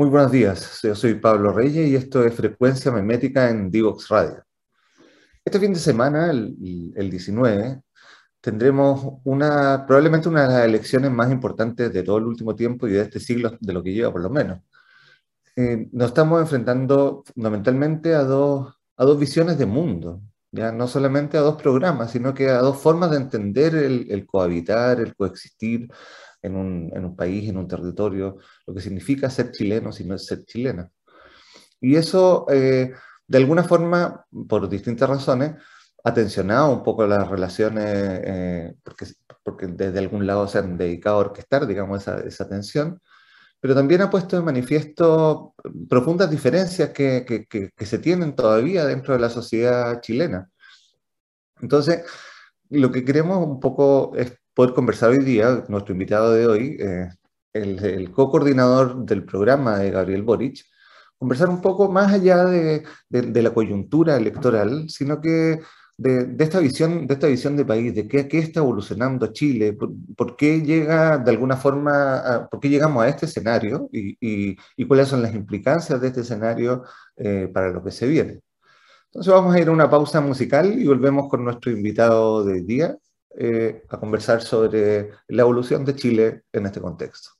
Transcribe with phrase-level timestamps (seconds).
[0.00, 4.42] Muy buenos días, yo soy Pablo Reyes y esto es Frecuencia Memética en Divox Radio.
[5.44, 7.82] Este fin de semana, el, 19,
[8.40, 12.92] tendremos una, probablemente una de las elecciones más importantes de todo el último tiempo y
[12.92, 14.60] de este siglo, de lo que lleva por lo menos.
[15.54, 21.36] Eh, nos estamos enfrentando fundamentalmente a dos, a dos visiones de mundo, ya no solamente
[21.36, 25.90] a dos programas, sino que a dos formas de entender el, el cohabitar, el coexistir,
[26.42, 30.14] en un, en un, país, en un territorio, lo que significa ser chileno si no
[30.14, 30.90] es ser chilena.
[31.80, 32.92] Y eso, eh,
[33.26, 35.54] de alguna forma, por distintas razones,
[36.04, 39.06] ha tensionado un poco las relaciones, eh, porque,
[39.42, 43.00] porque desde algún lado se han dedicado a orquestar, digamos, esa, esa tensión,
[43.60, 45.54] pero también ha puesto de manifiesto
[45.88, 50.50] profundas diferencias que, que, que, se tienen todavía dentro de la sociedad chilena.
[51.60, 52.04] Entonces,
[52.70, 57.08] lo que queremos un poco es poder conversar hoy día, nuestro invitado de hoy, eh,
[57.54, 60.66] el, co-coordinador del programa de Gabriel Boric,
[61.16, 65.60] conversar un poco más allá de, la coyuntura electoral, sino que
[65.96, 69.72] de, esta visión, de esta visión de país, de qué, qué está evolucionando Chile,
[70.14, 75.22] por, qué llega de alguna forma, por qué llegamos a este escenario y, cuáles son
[75.22, 76.82] las implicancias de este escenario
[77.16, 78.42] eh, para lo que se viene.
[79.06, 82.98] Entonces vamos a ir a una pausa musical y volvemos con nuestro invitado de día,
[83.42, 87.39] eh, a conversar sobre la evolución de Chile en este contexto.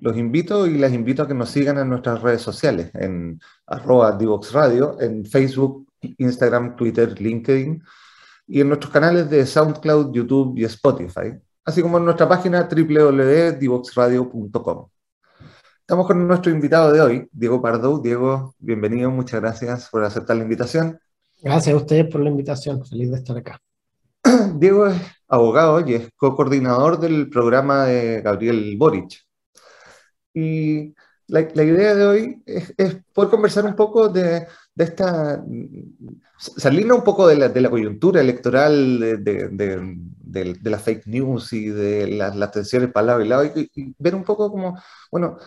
[0.00, 4.12] los invito y las invito a que nos sigan en nuestras redes sociales, en arroba
[4.12, 5.86] Divox Radio, en Facebook,
[6.18, 7.82] Instagram, Twitter, LinkedIn
[8.48, 11.34] y en nuestros canales de SoundCloud, YouTube y Spotify,
[11.64, 14.88] así como en nuestra página www.divoxradio.com.
[15.80, 17.98] Estamos con nuestro invitado de hoy, Diego Pardo.
[17.98, 21.00] Diego, bienvenido, muchas gracias por aceptar la invitación.
[21.42, 23.60] Gracias a ustedes por la invitación, feliz de estar acá.
[24.56, 29.25] Diego es abogado y es co-coordinador del programa de Gabriel Boric,
[30.36, 30.94] y
[31.28, 32.74] la, idea de hoy es,
[33.14, 35.42] poder conversar un poco de, de esta,
[36.36, 41.68] salirnos un poco de la, de la coyuntura electoral, de, de, la fake news y
[41.70, 44.78] de las, tensiones para lado y lado, y, ver un poco como,
[45.10, 45.38] bueno,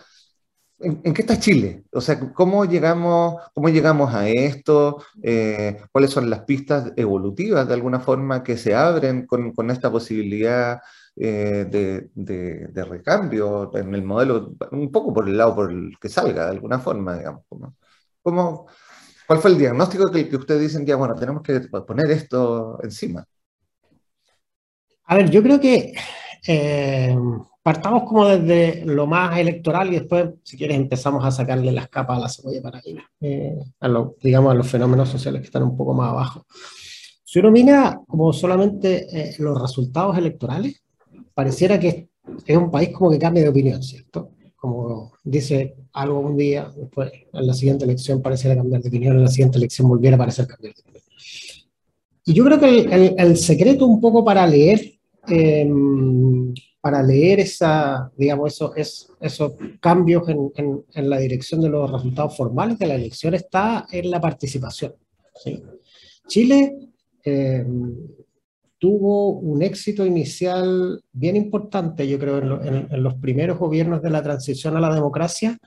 [0.82, 1.84] ¿En, qué está Chile?
[1.92, 5.04] O sea, ¿cómo llegamos, cómo llegamos a esto?
[5.22, 9.92] Eh, ¿Cuáles son las pistas evolutivas de alguna forma que se abren con, con esta
[9.92, 10.80] posibilidad
[11.22, 16.08] eh, de, de, recambio en el modelo, un poco por el lado por el que
[16.08, 17.42] salga, de alguna forma, digamos.
[18.22, 18.66] ¿Cómo,
[19.26, 23.22] ¿Cuál fue el diagnóstico que, que ustedes dicen que, bueno, tenemos que poner esto encima?
[25.04, 25.92] A ver, yo creo que
[26.46, 27.14] eh,
[27.62, 32.16] partamos como desde lo más electoral y después, si quieres, empezamos a sacarle las capas
[32.16, 35.64] a la cebolla para ir eh, a lo, digamos, a los fenómenos sociales que están
[35.64, 36.46] un poco más abajo.
[37.22, 40.82] Si uno mira como solamente los resultados electorales,
[41.40, 42.10] pareciera que
[42.46, 44.32] es un país como que cambia de opinión, ¿cierto?
[44.56, 49.22] Como dice algo un día, después en la siguiente elección pareciera cambiar de opinión, en
[49.22, 51.02] la siguiente elección volviera a parecer cambiar de opinión.
[52.26, 54.80] Y yo creo que el, secreto un poco para leer,
[55.28, 60.52] em, para leer esa, digamos, eso, es, esos cambios en,
[60.92, 64.92] en, la dirección de los resultados formales de la elección está en la participación.
[65.42, 65.62] ¿sí?
[66.28, 66.76] Chile
[67.24, 67.96] em,
[68.80, 74.74] tuvo un éxito inicial bien importante, yo creo, en, los primeros gobiernos de la transición
[74.76, 75.58] a la democracia,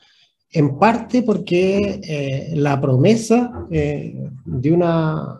[0.49, 4.15] en parte porque eh, la promesa eh,
[4.45, 5.39] de, una,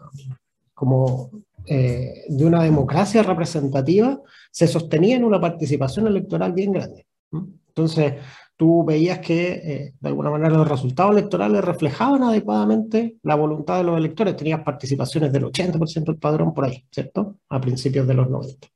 [0.75, 1.31] como,
[1.66, 4.22] eh, de una democracia representativa
[4.52, 7.08] se sostenía en una participación electoral bien grande.
[7.31, 8.14] Entonces,
[8.63, 13.83] tú veías que eh, de alguna manera los resultados electorales reflejaban adecuadamente la voluntad de
[13.83, 14.38] los electores.
[14.38, 17.39] Tenías participaciones del 80% del padrón por ahí, ¿cierto?
[17.50, 18.69] A principios de los 90.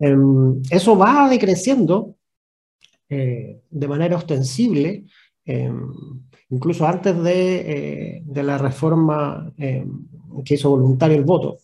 [0.00, 2.16] Em, eso va decreciendo
[3.08, 5.04] eh, de manera ostensible
[5.46, 5.80] em,
[6.50, 7.38] incluso antes de,
[7.72, 10.08] eh, de la reforma em,
[10.44, 11.56] que hizo voluntario el voto.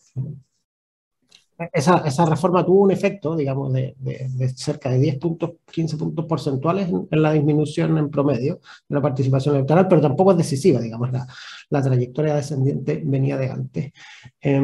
[1.73, 6.25] Esa, esa, reforma tuvo un efecto, digamos, de, de, cerca de 10 puntos, 15 puntos
[6.25, 11.11] porcentuales en, la disminución en promedio de la participación electoral, pero tampoco es decisiva, digamos,
[11.11, 11.27] la,
[11.71, 13.93] la trayectoria descendiente venía de antes.
[14.41, 14.63] Eh,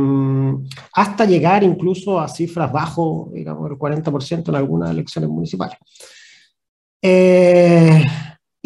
[0.92, 5.76] hasta llegar incluso a cifras bajo, digamos, el 40% en algunas elecciones municipales.
[7.02, 8.02] Eh,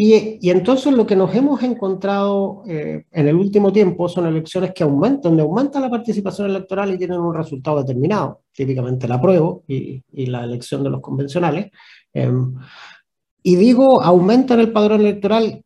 [0.01, 4.85] y, entonces lo que nos hemos encontrado eh, en el último tiempo son elecciones que
[4.85, 10.01] aumentan, donde aumenta la participación electoral y tienen un resultado determinado, típicamente la apruebo y,
[10.27, 11.73] la elección de los convencionales.
[12.15, 12.55] Em,
[13.43, 15.65] y digo, aumenta en el padrón electoral,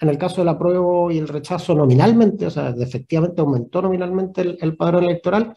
[0.00, 4.74] en el caso del apruebo y el rechazo nominalmente, o sea, efectivamente aumentó nominalmente el
[4.74, 5.54] padrón electoral,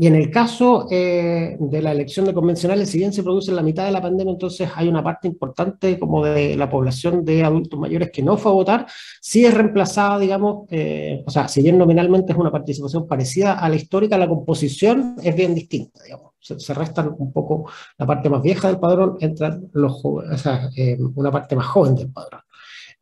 [0.00, 3.56] y en el caso eh, de la elección de convencionales, si bien se produce en
[3.56, 7.42] la mitad de la pandemia, entonces hay una parte importante como de la población de
[7.42, 8.86] adultos mayores que no fue a votar,
[9.20, 13.68] sí es reemplazada, digamos, eh, o sea, si bien nominalmente es una participación parecida a
[13.68, 16.28] la histórica, la composición es bien distinta, digamos.
[16.40, 17.68] Se, restan un poco
[17.98, 21.96] la parte más vieja del padrón, entran los o sea, eh, una parte más joven
[21.96, 22.40] del padrón.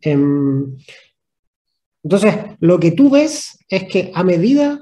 [0.01, 0.75] Em,
[2.03, 4.81] entonces, lo que tú ves es que a medida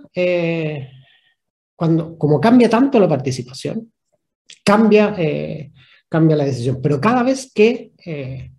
[1.77, 3.93] cuando, como cambia tanto la participación,
[4.65, 5.73] cambia, eh,
[6.09, 6.81] cambia la decisión.
[6.83, 8.51] Pero cada vez que, eh,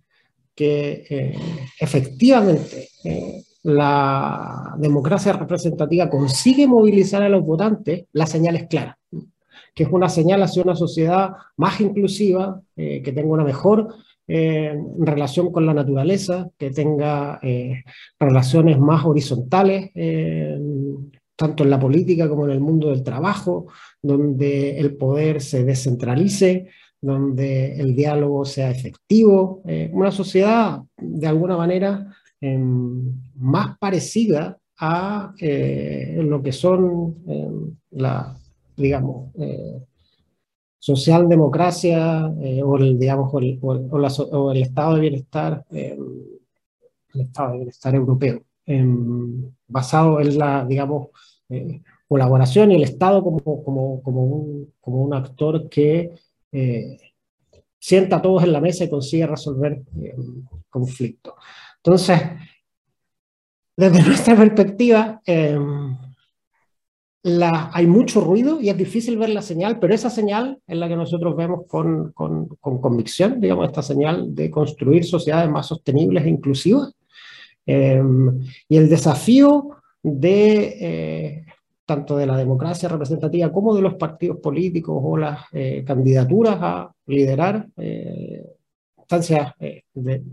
[0.53, 1.37] que eh,
[1.79, 2.89] efectivamente
[3.63, 8.97] la democracia representativa consigue movilizar a los votantes, la señal es clara,
[9.73, 13.95] que es una señal hacia una sociedad más inclusiva, que tenga una mejor
[14.27, 17.39] relación con la naturaleza, que tenga
[18.19, 19.91] relaciones más horizontales
[21.35, 23.67] tanto en la política como en el mundo del trabajo,
[24.01, 26.69] donde el poder se descentralice,
[27.01, 35.33] donde el diálogo sea efectivo, eh, una sociedad de alguna manera em, más parecida a
[35.39, 38.35] eh, lo que son em, la,
[38.75, 39.81] digamos, eh,
[40.79, 42.27] socialdemocracia
[42.63, 45.97] o el, digamos, o el, estado de bienestar, em,
[47.13, 48.43] el estado de bienestar europeo
[49.67, 51.09] basado en la, digamos,
[51.49, 56.11] eh, colaboración y el Estado como, como, como, un, como un, actor que
[56.51, 56.97] eh,
[57.79, 60.15] sienta a todos en la mesa y consigue resolver eh,
[60.69, 61.33] conflictos.
[61.77, 62.19] Entonces,
[63.75, 65.21] desde nuestra perspectiva,
[67.23, 70.87] la, hay mucho ruido y es difícil ver la señal, pero esa señal es la
[70.87, 76.23] que nosotros vemos con, con, con convicción, digamos, esta señal de construir sociedades más sostenibles
[76.23, 76.93] e inclusivas,
[77.65, 79.69] Em, y el desafío
[80.03, 81.45] de eh,
[81.85, 86.91] tanto de la democracia representativa como de los partidos políticos o las eh, candidaturas a
[87.07, 88.43] liderar eh,
[88.97, 89.53] instancias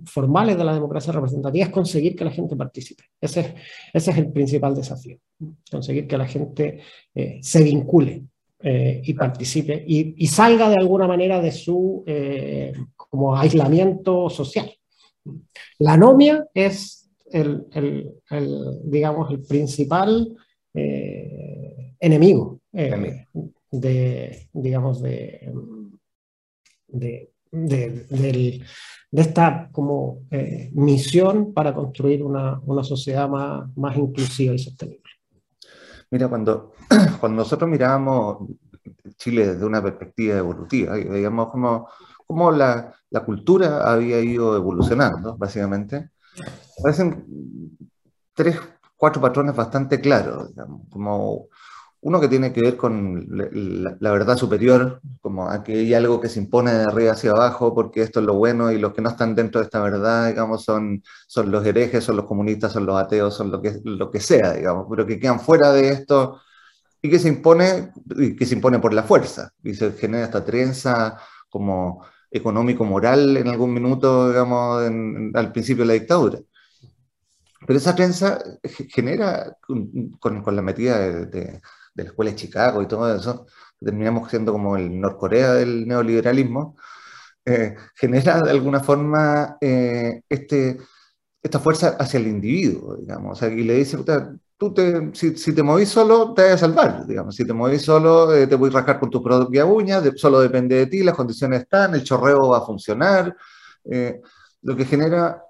[0.06, 3.04] formales de la democracia representativa es conseguir que la gente participe.
[3.20, 3.54] Ese es,
[3.92, 5.18] ese es el principal desafío,
[5.70, 6.80] conseguir que la gente
[7.42, 8.24] se vincule
[8.62, 12.02] y participe y, y, salga de alguna manera de su
[12.96, 14.72] como aislamiento social.
[15.78, 17.01] La anomia es
[17.32, 18.14] el,
[18.84, 20.36] digamos, el principal
[20.74, 23.26] eh, enemigo eh,
[23.70, 25.52] de, digamos, de,
[26.88, 28.62] de, de,
[29.12, 35.10] esta como eh, misión para construir una, una sociedad más, más, inclusiva y sostenible.
[36.10, 36.72] Mira, cuando,
[37.20, 38.48] cuando nosotros mirábamos
[39.16, 41.88] Chile desde una perspectiva evolutiva, veíamos cómo,
[42.26, 46.11] cómo la, la, cultura había ido evolucionando, básicamente,
[46.82, 47.26] parecen
[48.34, 48.58] tres,
[48.96, 50.52] cuatro patrones bastante claros,
[50.90, 51.48] como
[52.02, 56.40] uno que tiene que ver con la, verdad superior, como aquí hay algo que se
[56.40, 59.36] impone de arriba hacia abajo porque esto es lo bueno y los que no están
[59.36, 63.34] dentro de esta verdad, digamos, son, son los herejes, son los comunistas, son los ateos,
[63.34, 66.40] son lo que, lo que sea, digamos, pero que quedan fuera de esto
[67.00, 70.44] y que se impone, y que se impone por la fuerza y se genera esta
[70.44, 74.82] trenza como económico-moral en algún minuto, digamos,
[75.34, 76.38] al principio de la dictadura.
[77.66, 78.42] Pero esa prensa
[78.88, 81.60] genera, con, con la metida de, de,
[81.94, 83.46] la escuela de Chicago y todo eso,
[83.78, 86.76] terminamos siendo como el Norcorea del neoliberalismo,
[87.44, 90.78] eh, genera de alguna forma eh, este,
[91.42, 93.98] esta fuerza hacia el individuo, digamos, o y le dice,
[94.62, 97.82] tú te, si, si, te movís solo, te vas a salvar, digamos, si te movís
[97.82, 101.16] solo, eh, te voy a rascar con tu propia uña, solo depende de ti, las
[101.16, 103.36] condiciones están, el chorreo va a funcionar,
[104.62, 105.42] lo que genera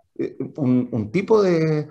[0.57, 1.88] un, un tipo de,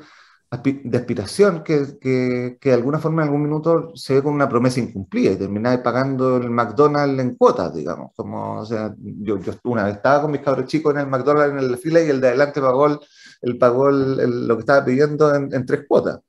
[0.63, 4.49] de aspiración que, que, que, de alguna forma en algún minuto se ve como una
[4.49, 8.13] promesa incumplida y termináis pagando el McDonald's en cuotas, digamos.
[8.15, 11.61] Como, o sea, yo, yo una vez estaba con mis cabros chicos en el McDonald's
[11.61, 12.99] en la fila y el de adelante pagó,
[13.43, 16.19] el, pagó el, lo que estaba pidiendo en, en tres cuotas.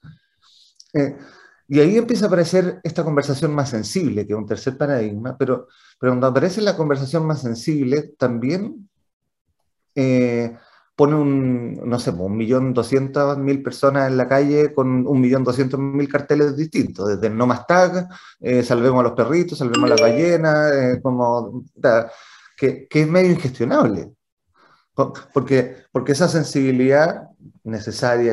[0.93, 1.17] Eh,
[1.69, 5.69] y ahí empieza a aparecer esta conversación más sensible, que es un tercer paradigma, pero,
[5.99, 8.89] pero cuando aparece la conversación más sensible, también...
[9.95, 10.57] Eh,
[10.95, 15.45] pone un, no sé, un millón doscientos mil personas en la calle con un millón
[15.45, 18.09] doscientos mil carteles distintos, desde el no más tag,
[18.41, 21.65] eh, salvemos a los perritos, salvemos a las ballenas, eh, como,
[22.57, 24.13] que, que, es medio ingestionable.
[24.95, 27.31] Porque, porque esa sensibilidad
[27.65, 28.33] necesaria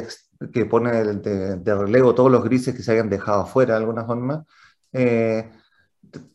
[0.53, 4.45] que pone de, relevo todos los grises que se hayan dejado afuera de alguna forma,
[4.93, 5.49] eh,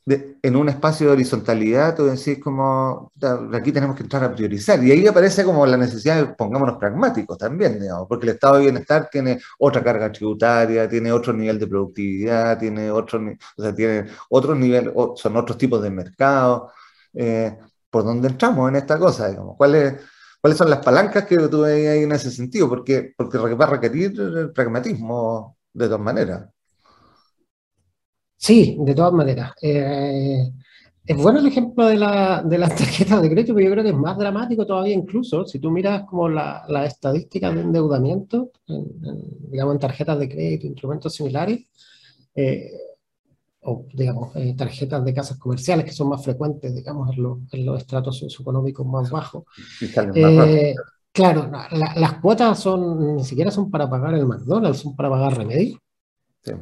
[0.06, 3.11] en un espacio de horizontalidad, tú decís como,
[3.52, 4.82] aquí tenemos que entrar a priorizar.
[4.84, 8.62] Y ahí aparece como la necesidad de, pongámonos pragmáticos también, digamos, porque el estado de
[8.64, 13.20] bienestar tiene otra carga tributaria, tiene otro nivel de productividad, tiene otro,
[13.56, 16.70] o sea, tiene otro nivel, son otros tipos de mercado.
[17.14, 17.56] Eh,
[17.90, 19.28] ¿Por dónde entramos en esta cosa?
[19.28, 19.56] Digamos?
[19.56, 19.94] ¿Cuáles,
[20.44, 22.68] ¿Cuáles son las palancas que tú ves ahí en ese sentido?
[22.68, 26.50] Porque, va a requerir el pragmatismo de todas maneras.
[28.36, 29.52] Sí, de todas maneras.
[29.62, 30.50] Eh,
[31.06, 33.90] es bueno el ejemplo de, la, de las tarjetas de crédito, pero yo creo que
[33.92, 35.46] es más dramático todavía incluso.
[35.46, 38.50] Si tú miras como las la estadísticas de endeudamiento,
[39.50, 41.60] digamos en tarjetas de crédito, instrumentos similares,
[42.34, 42.70] eh,
[43.64, 47.78] o digamos eh, tarjetas de casas comerciales que son más frecuentes, digamos, en, en los
[47.78, 49.44] estratos socioeconómicos más bajos.
[51.12, 51.50] claro,
[51.97, 55.78] las cuotas son ni siquiera son para pagar el McDonald's, son para pagar remedios.
[56.42, 56.52] Sí.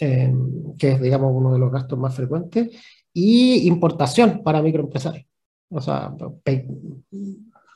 [0.00, 0.34] Eh,
[0.76, 2.70] que es, digamos, uno de los gastos más frecuentes,
[3.12, 5.26] y importación para microempresarios.
[5.70, 6.12] O sea,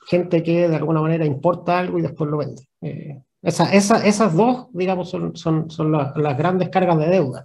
[0.07, 2.69] gente que de alguna manera importa algo y después lo vende.
[2.81, 7.45] Eh, esa, esa, esas dos, digamos, son, son, son las, las, grandes cargas de deuda.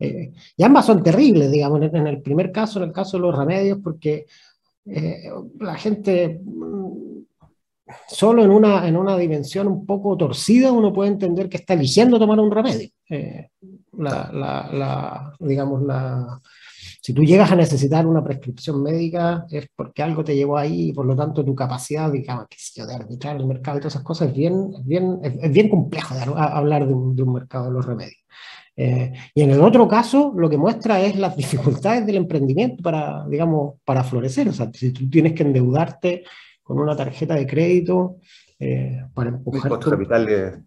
[0.00, 3.36] Eh, y ambas son terribles, digamos, en, el primer caso, en el caso de los
[3.36, 4.26] remedios, porque
[5.60, 6.40] la gente
[8.08, 12.18] solo en una, en una dimensión un poco torcida uno puede entender que está eligiendo
[12.18, 12.88] tomar un remedio.
[13.08, 13.50] Eh,
[13.98, 16.40] la, la, digamos, la,
[17.02, 20.92] si tú llegas a necesitar una prescripción médica es porque algo te llevó ahí y
[20.92, 24.34] por lo tanto tu capacidad, digamos, de arbitrar el mercado y todas esas cosas es
[24.34, 27.84] bien, es bien, es, bien complejo de hablar de un, de un, mercado de los
[27.84, 28.20] remedios.
[28.82, 33.26] Eh, y en el otro caso, lo que muestra es las dificultades del emprendimiento para,
[33.28, 34.48] digamos, para florecer.
[34.48, 36.24] O sea, si tú tienes que endeudarte
[36.62, 38.16] con una tarjeta de crédito
[38.58, 40.64] eh, para empujar tu, capital,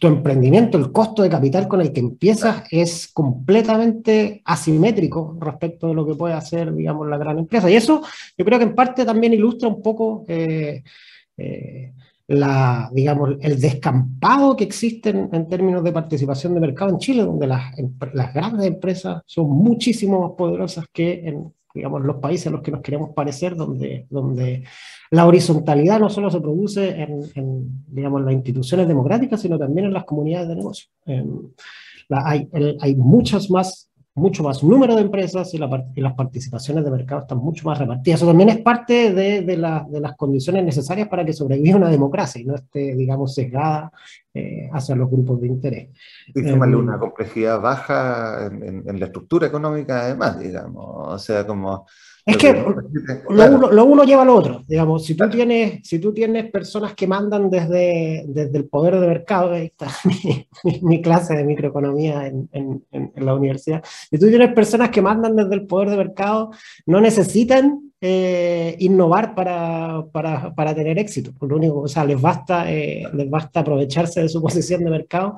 [0.00, 5.94] tu, emprendimiento, el costo de capital con el que empiezas es completamente asimétrico respecto de
[5.94, 7.70] lo que puede hacer, digamos, la gran empresa.
[7.70, 8.02] Y eso
[8.36, 10.82] yo creo que en parte también ilustra un poco eh,
[12.28, 17.46] la, digamos, el descampado que existe en, términos de participación de mercado en Chile, donde
[17.46, 17.72] las,
[18.12, 22.72] las grandes empresas son muchísimo más poderosas que en digamos, los países a los que
[22.72, 24.64] nos queremos parecer, donde, donde
[25.10, 29.92] la horizontalidad no solo se produce en, en digamos, las instituciones democráticas, sino también en
[29.92, 30.88] las comunidades de negocio.
[32.10, 32.48] hay,
[32.80, 33.87] hay muchas más
[34.18, 38.20] mucho más número de empresas y, las participaciones de mercado están mucho más repartidas.
[38.20, 42.40] Eso también es parte de, de, de, las condiciones necesarias para que sobreviva una democracia
[42.40, 43.92] y no esté, digamos, sesgada
[44.34, 45.88] eh, hacia los grupos de interés.
[46.34, 50.84] Y eh, una complejidad baja en, en, la estructura económica, además, digamos.
[50.86, 51.86] O sea, como
[52.28, 52.52] es que
[53.30, 57.48] lo, uno, lleva al otro, digamos, si tú, tienes, si tú tienes personas que mandan
[57.48, 59.88] desde, desde el poder de mercado, ahí está
[60.82, 65.36] mi, clase de microeconomía en, en, en, la universidad, si tú tienes personas que mandan
[65.36, 66.50] desde el poder de mercado,
[66.84, 72.70] no necesitan eh, innovar para, para, para, tener éxito, lo único, o sea, les basta,
[72.70, 75.36] eh, les basta aprovecharse de su posición de mercado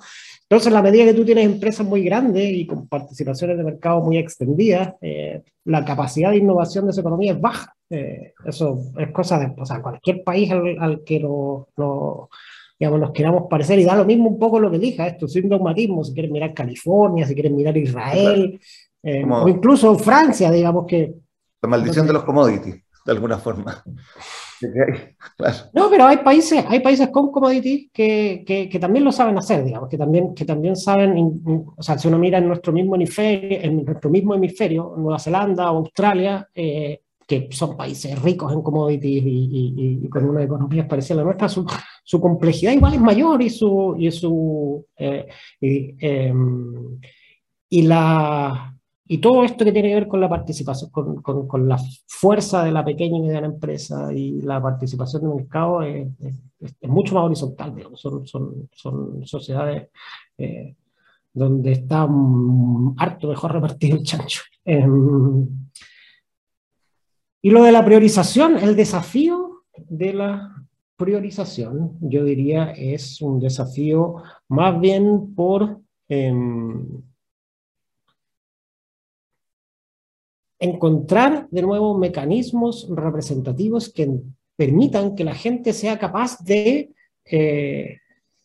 [0.50, 4.00] entonces, en la medida que tú tienes empresas muy grandes y con participaciones de mercado
[4.00, 7.72] muy extendidas, eh, la capacidad de innovación de esa economía es baja.
[7.88, 11.68] Eh, eso es cosa de, o sea, cualquier país al, que lo,
[12.80, 15.48] digamos, nos queramos parecer, y da lo mismo un poco lo que dije, esto sin
[15.48, 18.60] dogmatismo, si quieres mirar California, si quieres mirar Israel,
[19.04, 21.14] eh, o incluso Francia, digamos que...
[21.62, 22.74] La maldición de los commodities,
[23.06, 23.84] de alguna forma.
[25.72, 29.88] No, pero hay países, hay países con commodities que, que, también lo saben hacer, digamos,
[29.88, 33.84] que también, que también saben, o sea, si uno mira en nuestro mismo hemisferio, en
[33.84, 40.08] nuestro mismo hemisferio Nueva Zelanda o Australia, eh, que son países ricos en commodities y,
[40.08, 41.64] con una economía parecida a la nuestra, su,
[42.02, 45.28] su, complejidad igual es mayor y su, y su eh,
[45.60, 46.98] em,
[47.68, 48.74] y la
[49.12, 51.76] y todo esto que tiene que ver con la participación, con, con, con, la
[52.06, 57.16] fuerza de la pequeña y mediana empresa y la participación del mercado es, es, mucho
[57.16, 57.74] más horizontal.
[57.94, 59.88] Son, son, son sociedades
[60.38, 60.76] eh,
[61.34, 62.06] donde está
[62.98, 64.42] harto mejor repartido el chancho.
[64.64, 64.86] Eh,
[67.42, 70.54] y lo de la priorización, el desafío de la
[70.96, 76.32] priorización, yo diría, es un desafío más bien por eh,
[80.60, 84.08] encontrar de nuevo mecanismos representativos que
[84.56, 86.90] permitan que la gente sea capaz de
[87.24, 87.96] eh,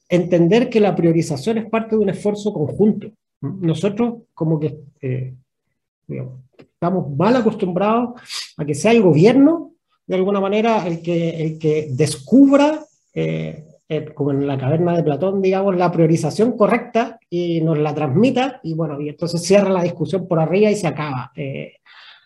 [0.08, 3.12] entender que la priorización es parte de un esfuerzo conjunto.
[3.42, 5.34] Nosotros como que eh,
[6.58, 8.22] estamos mal acostumbrados
[8.58, 9.74] a que sea el gobierno,
[10.08, 13.66] de alguna manera, el que, el que descubra, eh,
[14.14, 18.74] como en la caverna de Platón, digamos, la priorización correcta y nos la transmita, y
[18.74, 21.32] bueno, y entonces cierra la discusión por arriba y se acaba.
[21.36, 21.74] Eh,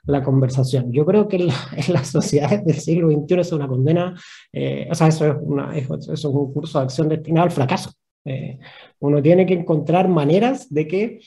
[0.05, 0.91] la conversación.
[0.91, 4.19] Yo creo que en, la, en, las sociedades del siglo XXI es una condena,
[4.51, 7.91] eh, o sea, eso es, una, es, un curso de acción destinado al fracaso.
[8.25, 8.59] Eh,
[8.99, 11.19] uno tiene que encontrar maneras de que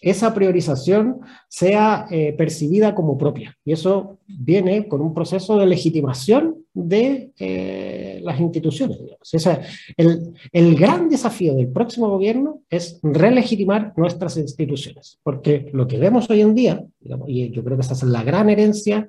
[0.00, 3.56] esa priorización sea eh, percibida como propia.
[3.64, 8.98] Y eso viene con un proceso de legitimación de eh, las instituciones.
[8.98, 9.60] O sea,
[9.96, 16.30] el, el, gran desafío del próximo gobierno es relegitimar nuestras instituciones, porque lo que vemos
[16.30, 16.84] hoy en día,
[17.26, 19.08] y yo creo que esa es la gran herencia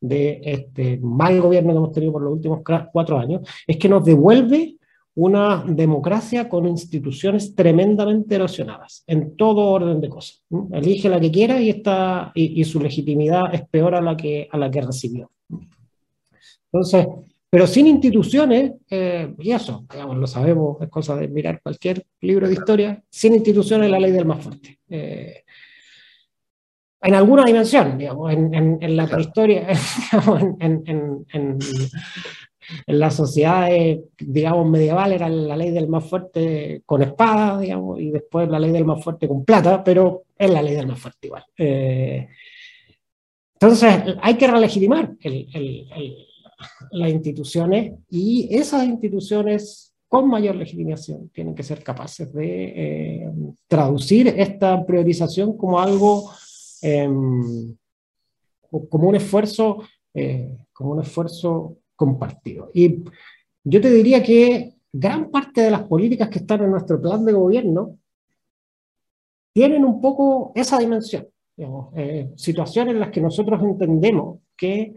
[0.00, 2.60] de este mal gobierno que hemos tenido por los últimos
[2.92, 4.76] cuatro años, es que nos devuelve
[5.14, 10.42] una democracia con instituciones tremendamente erosionadas en todo orden de cosas.
[10.72, 14.56] Elige la que quiera y, está, y, su legitimidad es peor a la que, a
[14.56, 15.30] la que recibió.
[16.72, 17.06] Entonces,
[17.48, 22.46] pero sin instituciones, eh, y eso, digamos, lo sabemos, es cosa de mirar cualquier libro
[22.46, 24.78] de historia, sin instituciones la ley del más fuerte.
[24.88, 25.44] Eh,
[27.02, 29.66] en alguna dimensión, digamos, en, en, en la prehistoria,
[30.12, 30.82] digamos, en,
[32.86, 38.10] en las sociedades, digamos, medievales era la ley del más fuerte con espada, digamos, y
[38.10, 41.26] después la ley del más fuerte con plata, pero es la ley del más fuerte
[41.26, 41.44] igual.
[41.56, 42.28] Eh,
[43.54, 46.26] entonces, hay que relegitimar el, el, el,
[46.90, 53.32] las instituciones y esas instituciones con mayor legitimación tienen que ser capaces de eh,
[53.68, 56.32] traducir esta priorización como algo,
[56.82, 57.08] eh,
[58.88, 62.72] como un esfuerzo, eh, como un esfuerzo compartido.
[62.74, 63.04] Y
[63.62, 67.32] yo te diría que gran parte de las políticas que están en nuestro plan de
[67.32, 67.96] gobierno
[69.52, 71.28] tienen un poco esa dimensión.
[71.56, 74.92] Digamos, eh, situaciones en las que nosotros entendemos que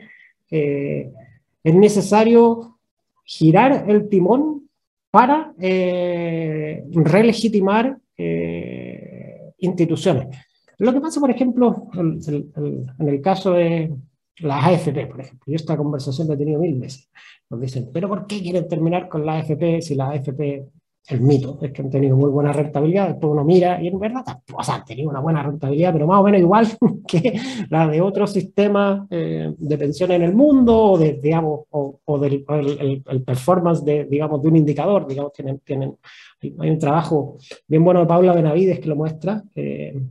[1.63, 2.79] es necesario
[3.23, 4.69] girar el timón
[5.09, 10.37] para eh, relegitimar eh, instituciones.
[10.79, 13.93] Lo que pasa, por ejemplo, en, el caso de
[14.39, 15.45] las AFP, por ejemplo.
[15.45, 17.09] Yo esta conversación la he tenido mil veces.
[17.49, 20.65] Nos dicen, pero ¿por qué quieren terminar con la AFP si la AFP,
[21.07, 23.09] el mito es que han tenido muy buena rentabilidad?
[23.09, 26.19] Después uno mira y en verdad, o sea, han tenido una buena rentabilidad, pero más
[26.19, 26.67] o menos igual
[27.07, 27.39] que
[27.69, 32.19] la de otros sistemas eh, de pensiones en el mundo o, de, digamos, o, o
[32.19, 35.05] del el, el, performance de, digamos, de un indicador.
[35.07, 35.97] Digamos, tienen, tienen,
[36.41, 37.37] hay un trabajo
[37.67, 39.43] bien bueno de Paula Benavides que lo muestra.
[39.55, 40.01] Eh,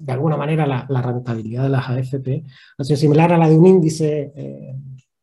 [0.00, 2.42] de alguna manera la, la, rentabilidad de las AFP
[2.78, 4.74] ha sido similar a la de un índice eh,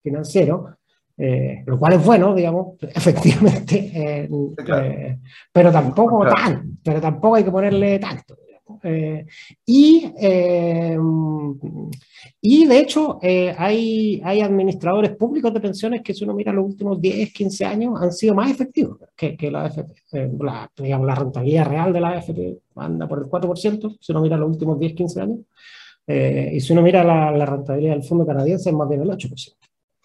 [0.04, 0.77] financiero,
[1.18, 5.20] eh, lo cual es bueno, digamos, efectivamente, eh, claro.
[5.52, 6.36] pero tampoco claro.
[6.36, 8.36] tan, pero tampoco hay que ponerle tanto.
[8.84, 9.26] Eh,
[9.66, 10.98] y, eh,
[12.42, 16.66] y de hecho eh, hay, hay administradores públicos de pensiones que si uno mira los
[16.66, 19.94] últimos 10, 15 años han sido más efectivos que, que la AFP.
[20.40, 24.38] La, digamos, la rentabilidad real de la AFP anda por el 4%, si uno mira
[24.38, 25.40] los últimos 10, 15 años.
[26.08, 29.56] y si uno mira la, la, rentabilidad del fondo canadiense es más bien el 8%,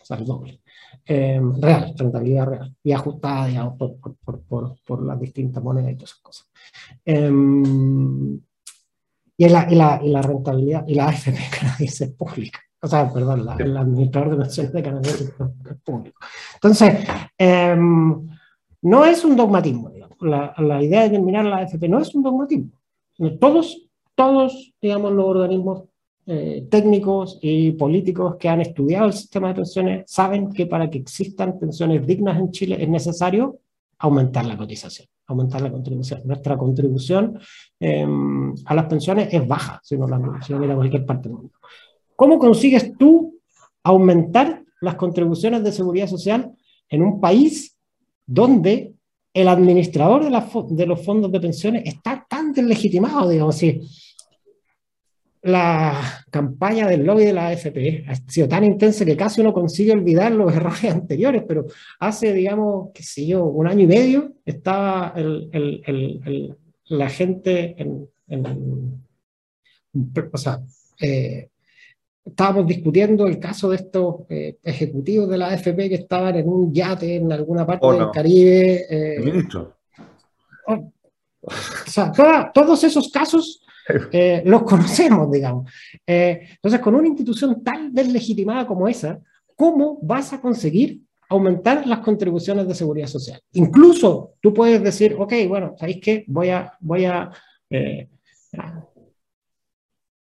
[0.01, 0.62] o sea, el doble.
[1.07, 6.11] Real, rentabilidad real, y ajustada digamos, por, por, por, por, las distintas monedas y todas
[6.11, 6.51] esas cosas.
[9.37, 12.61] Y la, y, la, y la, rentabilidad, y la AFP canadiense es pública.
[12.81, 16.21] O sea, perdón, la, el administrador de pensiones de canadiense es público.
[16.55, 16.99] Entonces,
[17.39, 17.77] eh,
[18.83, 20.17] no es un dogmatismo, digamos.
[20.21, 22.71] La, la, idea de terminar la AFP no es un dogmatismo.
[23.41, 25.85] Todos, todos, digamos, los organismos
[26.27, 30.99] eh, técnicos y políticos que han estudiado el sistema de pensiones saben que para que
[30.99, 33.59] existan pensiones dignas en Chile es necesario
[33.99, 36.23] aumentar la cotización aumentar la contribución.
[36.25, 37.39] Nuestra contribución
[37.81, 38.07] eh,
[38.67, 41.55] a las pensiones es baja, si no, la, si no cualquier parte del mundo.
[42.17, 43.39] ¿Cómo consigues tú
[43.83, 46.53] aumentar las contribuciones de seguridad social
[46.89, 47.77] en un país
[48.27, 48.95] donde
[49.35, 53.81] el administrador de, la, de los fondos de pensiones está tan deslegitimado, digamos así?
[55.43, 59.93] La campaña del lobby de la AFP ha sido tan intensa que casi uno consigue
[59.93, 61.67] olvidar los errores anteriores, pero
[61.99, 68.09] hace, digamos, qué sé yo, un año y medio estaba la gente en,
[70.33, 70.61] o sea,
[71.01, 71.49] eh,
[72.25, 76.73] estábamos discutiendo el caso de estos eh, ejecutivos de la AFP que estaban en un
[76.73, 78.87] yate en alguna parte oh, del Caribe.
[78.89, 79.77] Eh, ministro.
[80.69, 80.93] Oh,
[81.43, 81.51] o
[81.91, 82.13] sea,
[82.55, 83.63] todos esos casos
[84.13, 85.71] eh, los conocemos, digamos.
[86.07, 89.21] Eh, entonces, con una institución tan deslegitimada como esa,
[89.57, 93.41] ¿cómo vas a conseguir aumentar las contribuciones de seguridad social?
[93.53, 96.25] Incluso tú puedes decir, ok, bueno, ¿sabéis qué?
[96.29, 97.31] Voy a, voy a,
[97.71, 98.09] eh,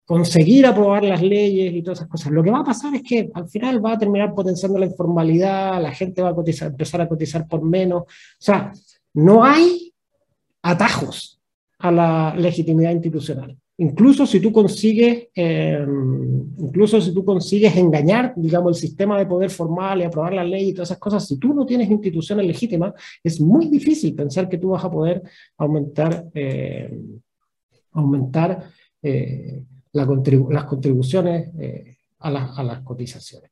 [0.04, 2.32] conseguir aprobar las leyes y todas esas cosas.
[2.32, 5.80] Lo que va a pasar es que al final va a terminar potenciando la informalidad,
[5.80, 8.02] la gente va a empezar a cotizar por menos.
[8.02, 8.06] O
[8.38, 8.72] sea,
[9.14, 9.94] no hay
[10.62, 11.41] atajos
[11.82, 13.56] a la legitimidad institucional.
[13.78, 15.84] Incluso si tú consigues, eh,
[16.58, 20.68] incluso si tú consigues engañar, digamos, el sistema de poder formal y aprobar la ley
[20.68, 22.92] y todas esas cosas, si tú no tienes instituciones legítimas,
[23.24, 25.22] es muy difícil pensar que tú vas a poder
[25.58, 26.96] aumentar, eh,
[27.90, 28.62] aumentar
[29.02, 29.60] eh,
[29.92, 31.50] las contribuciones
[32.20, 33.50] a, a, las cotizaciones.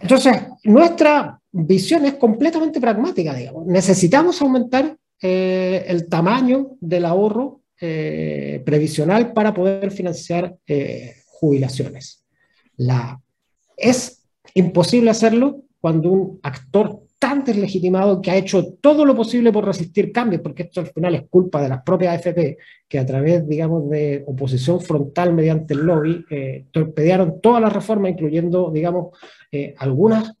[0.00, 3.66] Entonces, nuestra visión es completamente pragmática, digamos.
[3.66, 12.24] Necesitamos aumentar eh, el tamaño del ahorro eh, previsional para poder financiar eh, jubilaciones.
[12.76, 13.20] La,
[13.76, 19.64] es imposible hacerlo cuando un actor tan deslegitimado que ha hecho todo lo posible por
[19.64, 23.48] resistir cambios, porque esto al final es culpa de las propias AFP, que a través,
[23.48, 26.24] digamos, de oposición frontal mediante el lobby,
[26.70, 29.16] torpedearon todas las reformas, incluyendo, digamos,
[29.78, 30.34] algunas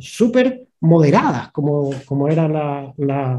[0.00, 2.92] súper moderadas, como, como era la,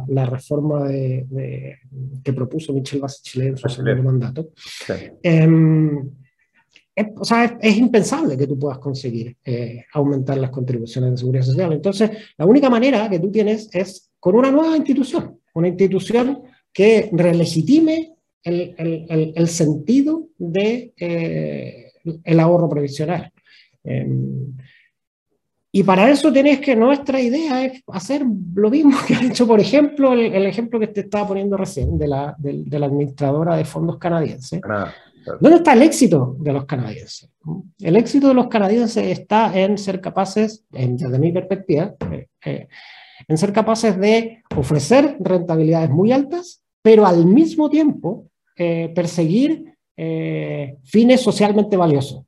[0.08, 1.78] la, reforma de,
[2.23, 4.50] que propuso Michel Bachelet en su segundo mandato.
[5.21, 6.10] Em,
[6.95, 11.43] es, o sea, es, impensable que tú puedas conseguir eh, aumentar las contribuciones de seguridad
[11.43, 11.73] social.
[11.73, 16.41] Entonces, la única manera que tú tienes es con una nueva institución, una institución
[16.73, 21.91] que relegitime el, el, el, sentido de, eh,
[22.23, 23.32] el ahorro previsional.
[25.77, 29.59] Y para eso tenés que, nuestra idea es hacer lo mismo que ha hecho, por
[29.59, 33.99] ejemplo, el, ejemplo que te estaba poniendo recién de la, de, la administradora de fondos
[33.99, 34.59] canadienses.
[34.67, 34.91] Ah,
[35.39, 37.29] ¿Dónde está el éxito de los canadienses?
[37.79, 42.67] El éxito de los canadienses está en ser capaces, desde mi perspectiva, eh, eh,
[43.27, 49.75] en ser capaces de ofrecer rentabilidades muy altas, pero al mismo tiempo eh, perseguir
[50.83, 52.23] fines socialmente valiosos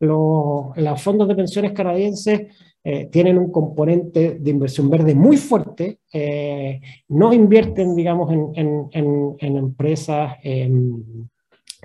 [0.00, 2.42] los, fondos de pensiones canadienses
[2.84, 8.88] eh, tienen un componente de inversión verde muy fuerte, eh, no invierten, digamos, en,
[9.40, 11.02] empresas em,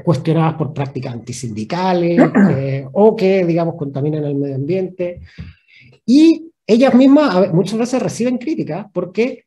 [0.03, 2.21] cuestionadas por prácticas antisindicales
[2.51, 5.21] eh, o que, digamos, contaminan el medio ambiente.
[6.05, 9.45] Y ellas mismas muchas veces reciben críticas porque,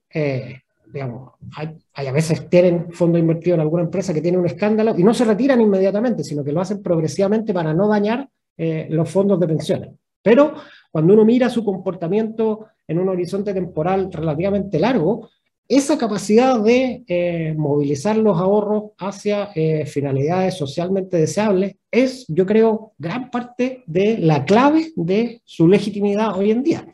[0.93, 4.95] digamos, hay, hay, a veces tienen fondo invertido en alguna empresa que tiene un escándalo
[4.99, 9.11] y no se retiran inmediatamente, sino que lo hacen progresivamente para no dañar eh, los
[9.11, 9.91] fondos de pensiones.
[10.23, 10.55] Pero
[10.91, 15.29] cuando uno mira su comportamiento en un horizonte temporal relativamente largo,
[15.69, 22.93] esa capacidad de eh, movilizar los ahorros hacia eh, finalidades socialmente deseables es, yo creo,
[22.99, 26.87] gran parte de la clave de su legitimidad hoy en día.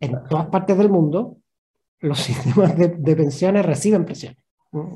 [0.00, 1.36] En todas partes del mundo,
[2.00, 4.38] los sistemas de, de pensiones reciben presiones,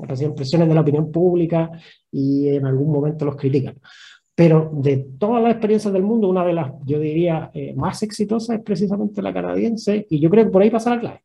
[0.03, 1.69] reciben presiones de la opinión pública
[2.11, 3.79] y en algún momento los critican.
[4.41, 8.57] Pero de todas las experiencias del mundo, una de las, yo diría, eh, más exitosas
[8.57, 11.21] es precisamente la canadiense, y yo creo que por ahí pasa la clave.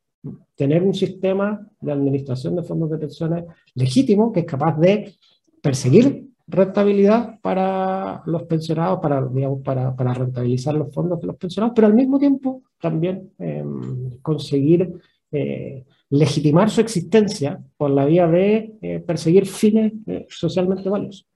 [0.55, 5.14] Tener un sistema de administración de fondos de pensiones legítimo que es capaz de
[5.62, 11.87] perseguir rentabilidad para los pensionados, para, digamos, para, rentabilizar los fondos de los pensionados, pero
[11.87, 14.92] al mismo tiempo también em, conseguir
[15.33, 19.94] eh, legitimar su existencia por la vía de eh, perseguir fines
[20.29, 21.26] socialmente valiosos.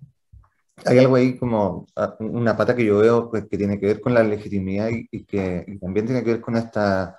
[0.86, 4.00] Hay algo ahí como ah, una pata que yo veo pues, que tiene que ver
[4.00, 7.18] con la legitimidad y, que también tiene que ver con, esta,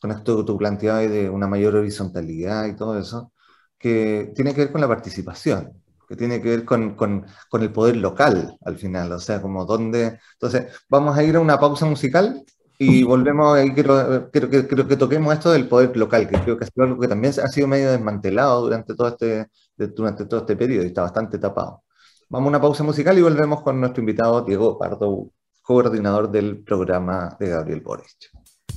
[0.00, 3.32] con esto que tú planteabas de una mayor horizontalidad y todo eso,
[3.78, 7.72] que tiene que ver con la participación, que tiene que ver con, con, con el
[7.72, 10.18] poder local al final, o sea, como dónde...
[10.34, 12.42] Entonces, vamos a ir a una pausa musical
[12.78, 16.64] y volvemos, ahí quiero, quiero, quiero, que toquemos esto del poder local, que creo que
[16.64, 20.84] es algo que también ha sido medio desmantelado durante todo este durante todo este periodo
[20.84, 21.82] y está bastante tapado.
[22.28, 25.30] Vamos a una pausa musical y volvemos con nuestro invitado Diego Pardo,
[25.62, 28.30] coordinador del programa de Gabriel Boric.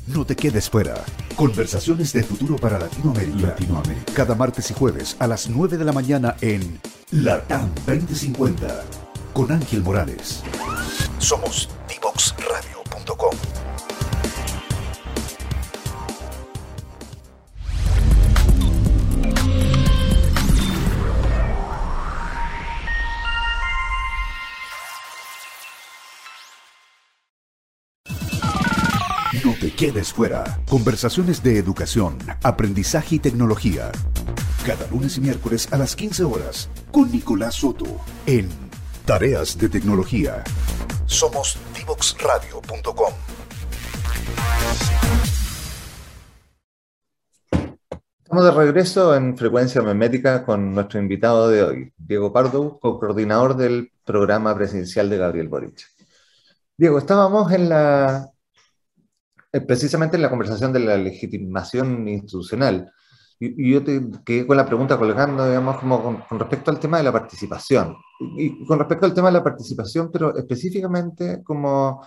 [0.07, 0.95] No te quedes fuera.
[1.36, 3.47] Conversaciones de futuro para Latinoamérica.
[3.47, 4.13] Latinoamérica.
[4.13, 6.79] Cada martes y jueves a las 9 de la mañana en
[7.12, 8.83] Latam 2050
[9.33, 10.43] con Ángel Morales.
[11.19, 13.46] Somos divoxradio.com.
[29.77, 30.59] quedes fuera.
[30.67, 33.91] Conversaciones de educación, aprendizaje y tecnología.
[34.65, 37.85] Cada lunes y miércoles a las 15 horas con Nicolás Soto
[38.25, 38.49] en
[39.05, 40.43] Tareas de Tecnología.
[41.05, 43.13] Somos divoxradio.com.
[48.23, 53.91] Estamos de regreso en Frecuencia Memética con nuestro invitado de hoy, Diego Pardo, co-coordinador del
[54.03, 55.85] programa presidencial de Gabriel Boric.
[56.75, 58.31] Diego, estábamos en la,
[59.62, 62.91] precisamente en la conversación de la legitimación institucional.
[63.39, 66.80] Y, y yo te quedé con la pregunta colgando, digamos, como con, con, respecto al
[66.80, 67.96] tema de la participación.
[68.38, 72.02] Y, y con respecto al tema de la participación, pero específicamente como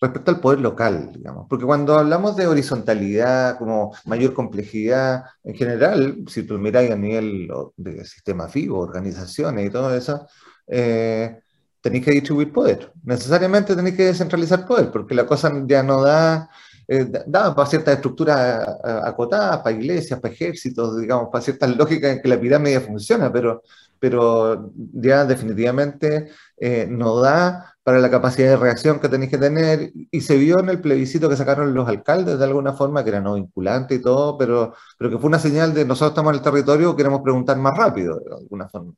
[0.00, 1.46] respecto al poder local, digamos.
[1.48, 7.48] Porque cuando hablamos de horizontalidad, como mayor complejidad, en general, si tú miras a nivel
[7.76, 10.26] de sistema FIBO, organizaciones y todo eso,
[10.66, 11.40] eh,
[11.80, 12.92] tenéis que distribuir poder.
[13.02, 16.50] Necesariamente tenéis que descentralizar poder, porque la cosa ya no da,
[16.88, 22.22] eh, da para ciertas estructuras acotadas, para iglesias, para ejércitos, digamos, para ciertas lógicas en
[22.22, 23.62] que la pirámide funciona, pero,
[23.98, 29.92] pero ya definitivamente eh, no da para la capacidad de reacción que tenéis que tener,
[30.10, 33.20] y se vio en el plebiscito que sacaron los alcaldes de alguna forma, que era
[33.20, 36.42] no vinculante y todo, pero, pero que fue una señal de nosotros estamos en el
[36.42, 38.94] territorio, queremos preguntar más rápido, de alguna forma.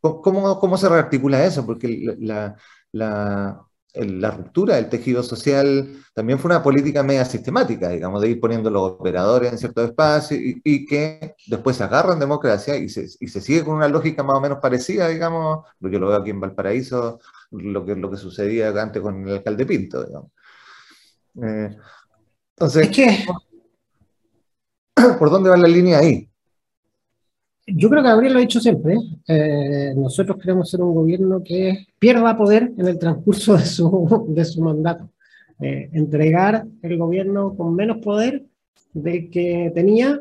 [0.00, 1.64] ¿Cómo, cómo se rearticula eso?
[1.64, 2.54] Porque la,
[2.92, 8.40] la, la, ruptura del tejido social también fue una política media sistemática, digamos, de ir
[8.40, 13.06] poniendo los operadores en ciertos espacios y, y que después se agarran democracia y se,
[13.20, 16.16] y se sigue con una lógica más o menos parecida, digamos, lo yo lo veo
[16.16, 17.20] aquí en Valparaíso,
[17.52, 20.30] lo que, lo que sucedía antes con el alcalde Pinto, digamos.
[21.42, 21.76] Eh,
[22.56, 23.24] entonces, es que,
[25.18, 26.28] ¿por dónde va la línea ahí?
[27.66, 28.96] Yo creo que Gabriel lo ha dicho siempre.
[29.26, 34.44] Eh, nosotros queremos ser un gobierno que pierda poder en el transcurso de su, de
[34.44, 35.10] su mandato.
[35.60, 38.44] Eh, entregar el gobierno con menos poder
[38.92, 40.20] del que tenía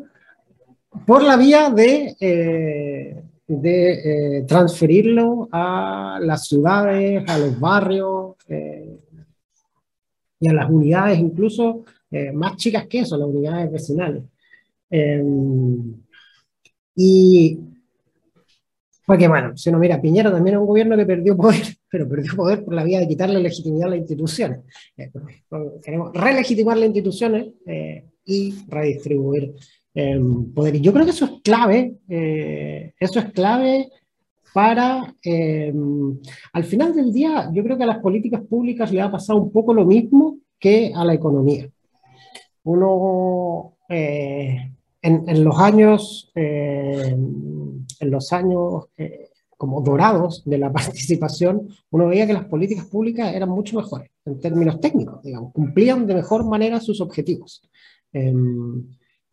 [1.05, 8.97] por la vía de eh, de eh, transferirlo a las ciudades, a los barrios eh,
[10.39, 14.23] y a las unidades incluso eh, más chicas que eso, las unidades vecinales.
[14.89, 16.02] Em,
[16.95, 17.59] y
[19.05, 22.35] porque bueno, si uno mira, Piñera también es un gobierno que perdió poder, pero perdió
[22.35, 24.59] poder por la vía de quitarle legitimidad a las instituciones.
[25.83, 27.47] queremos relegitimar las instituciones
[28.25, 29.53] y redistribuir
[29.95, 30.19] eh,
[30.55, 30.75] poder.
[30.75, 33.89] Y yo creo que eso es clave, eh, eso es clave
[34.51, 35.73] para, eh,
[36.53, 39.51] al final del día, yo creo que a las políticas públicas le ha pasado un
[39.51, 41.69] poco lo mismo que a la economía.
[42.63, 43.75] Uno,
[45.03, 48.85] en, en, los años, en los años
[49.57, 54.39] como dorados de la participación, uno veía que las políticas públicas eran mucho mejores en
[54.39, 57.61] términos técnicos, digamos, cumplían de mejor manera sus objetivos.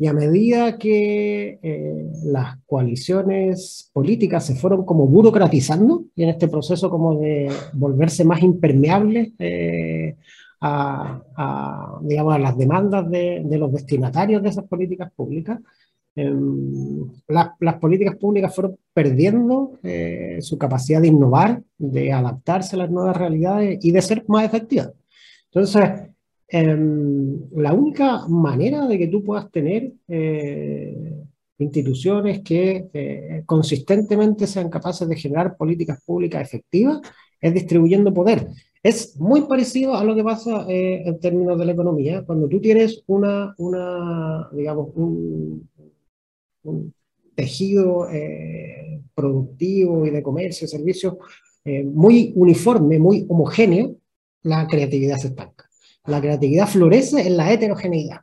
[0.00, 6.48] Y a medida que eh, las coaliciones políticas se fueron como burocratizando y en este
[6.48, 10.16] proceso como de volverse más impermeables eh,
[10.60, 15.58] a, digamos, a las demandas de, los destinatarios de esas políticas públicas,
[16.16, 16.34] eh,
[17.28, 23.16] las, políticas públicas fueron perdiendo eh, su capacidad de innovar, de adaptarse a las nuevas
[23.16, 24.90] realidades y de ser más efectivas.
[25.46, 26.10] Entonces,
[26.52, 26.76] eh,
[27.52, 31.14] la única manera de que tú puedas tener eh,
[31.58, 37.00] instituciones que eh, consistentemente sean capaces de generar políticas públicas efectivas
[37.40, 38.48] es distribuyendo poder.
[38.82, 42.22] Es muy parecido a lo que pasa eh, en términos de la economía.
[42.24, 45.68] Cuando tú tienes una, una digamos, un,
[46.62, 46.94] un
[47.34, 51.14] tejido eh, productivo y de comercio servicios
[51.84, 53.94] muy uniforme, muy homogéneo,
[54.42, 55.68] la creatividad se estanca.
[56.06, 58.20] La creatividad florece en la heterogeneidad.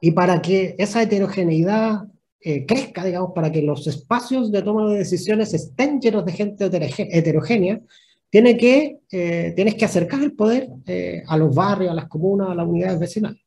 [0.00, 2.04] Y para que esa heterogeneidad
[2.40, 6.64] eh, crezca, digamos, para que los espacios de toma de decisiones estén llenos de gente
[6.64, 7.82] heterogénea,
[8.30, 12.48] tiene que, eh, tienes que acercar el poder eh, a los barrios, a las comunas,
[12.50, 13.42] a las unidades vecinales.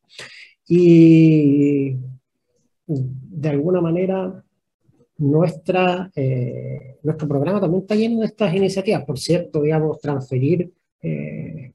[0.68, 1.96] Y
[2.86, 4.44] de alguna manera,
[5.18, 9.06] nuestra, eh, nuestro programa también está lleno de estas iniciativas.
[9.06, 10.72] Por cierto, digamos, transferir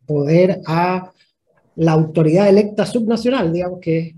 [0.07, 1.13] poder a
[1.77, 4.15] la autoridad electa subnacional, digamos, que,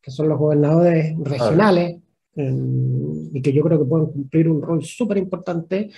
[0.00, 1.96] que son los gobernadores regionales,
[2.36, 5.90] y que yo creo que pueden cumplir un rol súper importante,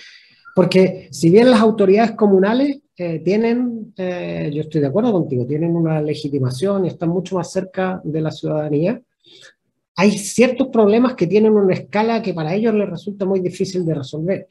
[0.55, 5.75] porque si bien las autoridades comunales eh, tienen, eh, yo estoy de acuerdo contigo, tienen
[5.75, 9.01] una legitimación y están mucho más cerca de la ciudadanía,
[9.97, 13.95] hay ciertos problemas que tienen una escala que para ellos les resulta muy difícil de
[13.95, 14.47] resolver.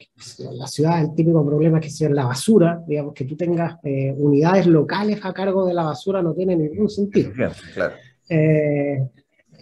[0.53, 4.67] La ciudad, el típico problema que es la basura, digamos, que tú tengas eh, unidades
[4.67, 7.31] locales a cargo de la basura no tiene ningún sentido.
[7.73, 7.95] claro.
[8.29, 9.07] Eh,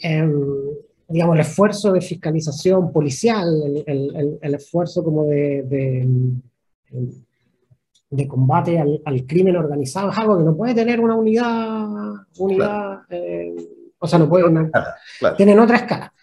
[0.01, 0.33] em,
[1.13, 3.47] digamos, el esfuerzo de fiscalización policial,
[3.85, 5.61] el, el, esfuerzo como de,
[8.09, 11.87] de, combate al, al, crimen organizado, es algo que no puede tener una unidad,
[12.39, 13.55] unidad eh,
[13.99, 14.71] o sea, no pueden.
[15.37, 16.13] Tienen otra escala.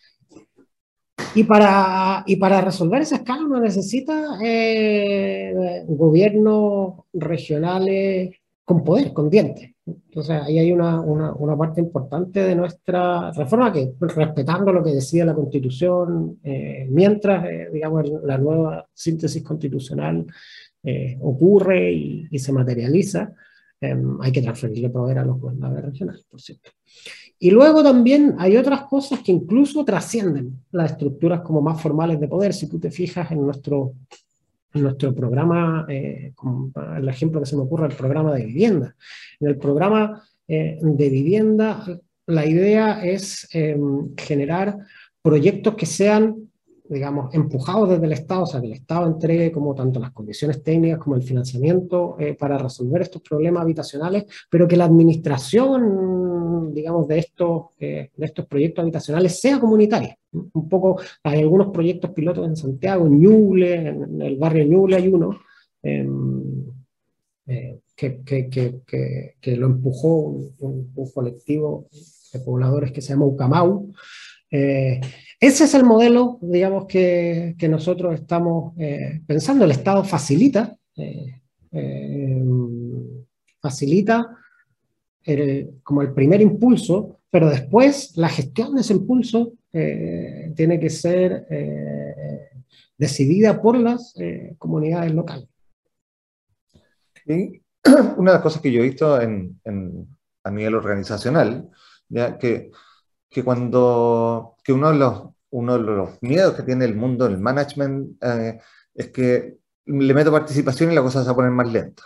[1.34, 9.30] Y para, y para resolver esa escala uno necesita eh, gobiernos regionales con poder, con
[9.30, 9.70] dientes.
[10.08, 14.94] Entonces ahí hay una, una, una, parte importante de nuestra reforma que, respetando lo que
[14.94, 20.26] decía la Constitución, eh, mientras, eh, digamos, la nueva síntesis constitucional
[21.20, 23.34] ocurre y, y, se materializa,
[23.82, 26.70] hay que transferirle poder a los gobernadores regionales, por cierto.
[27.42, 32.28] Y luego también hay otras cosas que incluso trascienden las estructuras como más formales de
[32.28, 32.52] poder.
[32.52, 33.94] Si tú te fijas en nuestro,
[34.74, 36.32] nuestro programa, eh,
[36.96, 38.94] el ejemplo que se me ocurre, el programa de vivienda.
[39.40, 41.84] En el programa eh, de vivienda,
[42.26, 44.78] la idea es em, generar
[45.22, 46.49] proyectos que sean
[46.90, 50.60] digamos, empujados desde el Estado, o sea, que el Estado entregue como tanto las condiciones
[50.60, 57.06] técnicas como el financiamiento eh, para resolver estos problemas habitacionales, pero que la administración, digamos,
[57.06, 60.18] de estos, eh, de estos proyectos habitacionales sea comunitaria.
[60.32, 65.06] Un poco, hay algunos proyectos pilotos en Santiago, en Ñuble, en el barrio Ñuble hay
[65.06, 65.38] uno,
[65.82, 66.42] em,
[67.46, 71.86] eh, que, que, que, que, lo empujó un, un, colectivo
[72.32, 73.92] de pobladores que se llama Ucamau,
[74.50, 75.00] eh,
[75.40, 79.64] ese es el modelo, digamos, que, nosotros estamos eh, pensando.
[79.64, 81.40] El Estado facilita, eh,
[83.60, 84.36] facilita
[85.82, 91.46] como el primer impulso, pero después la gestión de ese impulso tiene que ser
[92.98, 94.14] decidida por las
[94.58, 95.48] comunidades locales.
[98.16, 101.70] Una de las cosas que yo he visto a nivel organizacional,
[102.08, 102.70] ya que
[103.30, 107.38] que cuando que uno de los, uno de los miedos que tiene el mundo del
[107.38, 108.60] management eh,
[108.94, 112.02] es que le meto participación y la cosa se va a poner más lenta.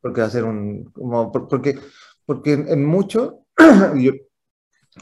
[0.00, 0.84] Porque va a ser un...
[0.92, 1.78] Como, porque,
[2.24, 3.40] porque en mucho,
[3.96, 4.12] yo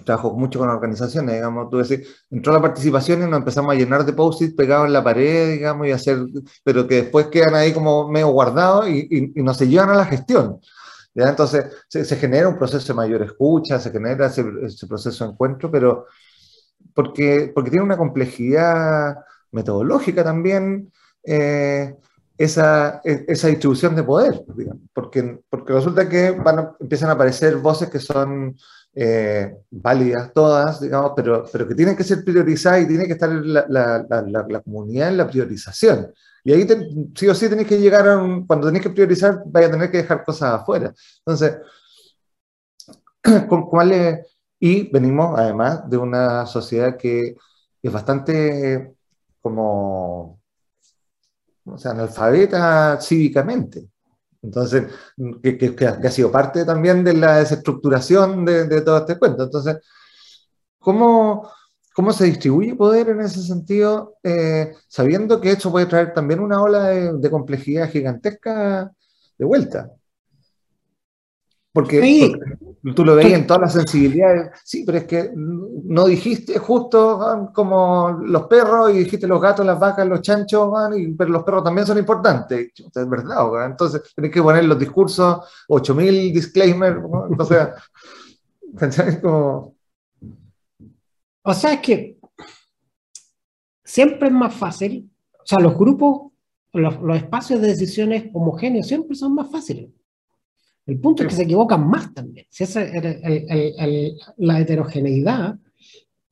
[0.05, 4.05] trabajo mucho con organizaciones, digamos, tú decís, entró la participación y nos empezamos a llenar
[4.05, 6.19] de post-it pegados en la pared, digamos, y hacer,
[6.63, 9.97] pero que después quedan ahí como medio guardados y, y, y no se llevan a
[9.97, 10.61] la gestión.
[11.27, 14.45] Entonces se, genera un proceso de mayor escucha, se genera ese,
[14.87, 16.07] proceso de encuentro, pero
[16.95, 19.17] porque, porque tiene una complejidad
[19.51, 20.93] metodológica también
[21.25, 21.97] eh,
[22.39, 24.45] esa, e, esa, distribución de poder,
[24.95, 28.57] porque, porque resulta que van empiezan a aparecer voces que son
[28.95, 33.29] eh, válidas todas, digamos, pero, pero que tienen que ser priorizadas y tiene que estar
[33.29, 36.13] la, la, la, la comunidad en la priorización.
[36.45, 36.67] Y ahí
[37.15, 39.91] sí o sí tenéis que llegar a un, cuando tenéis que priorizar, vaya a tener
[39.91, 40.95] que dejar cosas afuera.
[41.19, 41.59] Entonces,
[43.71, 44.27] ¿cuál es?
[44.61, 47.37] Y venimos además de una sociedad que
[47.83, 48.95] es bastante
[49.41, 50.38] como,
[51.73, 53.89] o sea, analfabeta cívicamente.
[54.43, 54.85] Entonces,
[55.43, 59.45] que, ha sido parte también de la desestructuración de, todo este cuento.
[59.45, 59.79] Entonces,
[60.79, 61.51] ¿cómo,
[61.95, 66.63] cómo se distribuye poder en ese sentido, eh, sabiendo que eso puede traer también una
[66.63, 68.93] ola de, complejidad gigantesca
[69.37, 69.91] de vuelta.
[71.73, 72.33] Porque,
[72.95, 78.21] tú lo veías en todas las sensibilidades, sí, pero es que no dijiste justo como
[78.25, 80.73] los perros y dijiste los gatos, las vacas, los chanchos,
[81.17, 86.33] pero los perros también son importantes, es verdad, entonces tenés que poner los discursos, 8000
[86.33, 86.99] disclaimers,
[88.73, 89.79] entonces, como
[91.49, 92.19] o sea, es que
[93.83, 96.31] siempre es más fácil, o sea, los grupos,
[96.75, 99.89] los, espacios de decisiones homogéneos siempre son más fáciles.
[100.89, 102.47] El punto es que se equivocan más también.
[102.51, 102.77] Si es
[104.39, 105.57] la heterogeneidad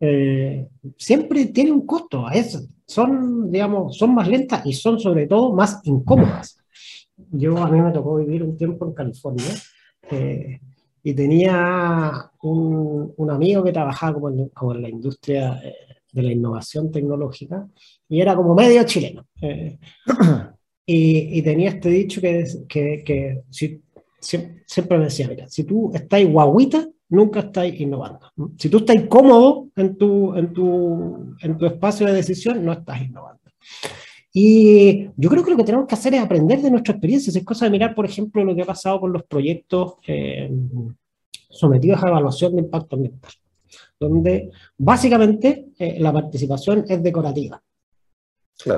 [0.01, 2.29] eh, siempre tiene un costo.
[2.31, 2.61] eso.
[2.87, 6.59] son, digamos, son más lentas y son sobre todo más incómodas.
[7.31, 9.53] Yo a mí me tocó vivir un tiempo en California
[10.11, 10.61] eh,
[11.03, 15.75] y tenía un, un, amigo que trabajaba como en, como en la industria eh,
[16.13, 17.67] de la innovación tecnológica
[18.09, 19.27] y era como medio chileno.
[19.41, 19.79] Eh,
[20.87, 23.83] y, y, tenía este dicho que, que, que si,
[24.27, 28.33] siempre, me decía, mira, si tú estás guaguita, nunca estás innovando.
[28.59, 33.03] Si tú estás cómodo en tu, en, tu, en tu espacio de decisión, no estás
[33.03, 33.43] innovando.
[34.33, 37.33] Y yo creo que lo que tenemos que hacer es aprender de nuestra experiencia.
[37.35, 40.51] Es cosa de mirar, por ejemplo, lo que ha pasado con los proyectos eh,
[41.49, 43.33] sometidos a evaluación de impacto ambiental,
[43.99, 47.63] donde básicamente eh, la participación es decorativa.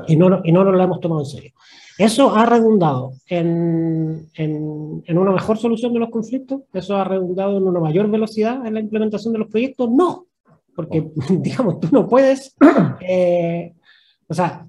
[0.07, 1.53] Y, no, y no nos la hemos tomado en serio.
[1.99, 6.63] ¿Eso ha redundado en, en, en, una mejor solución de los conflictos?
[6.73, 9.91] ¿Eso ha redundado en una mayor velocidad en la implementación de los proyectos?
[9.91, 10.27] No,
[10.77, 11.11] porque,
[11.41, 12.57] digamos, tú no puedes,
[13.01, 13.75] eh,
[14.29, 14.69] o sea,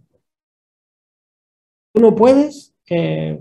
[1.94, 3.40] tú no puedes eh,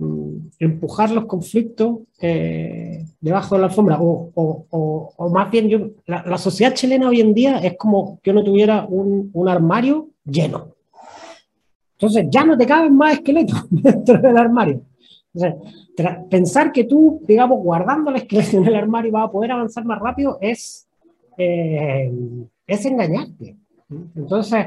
[0.58, 6.22] empujar los conflictos eh, debajo de la alfombra, o, o, o, más bien yo, la,
[6.26, 10.74] la, sociedad chilena hoy en día es como que uno tuviera un, un armario lleno.
[12.00, 14.82] Entonces ya no te caben más esqueletos dentro del armario.
[16.30, 19.98] pensar que tú, digamos, guardando el esqueleto en el armario vas a poder avanzar más
[19.98, 20.86] rápido es,
[21.36, 22.12] eh,
[22.68, 23.56] es engañarte.
[24.14, 24.66] Entonces,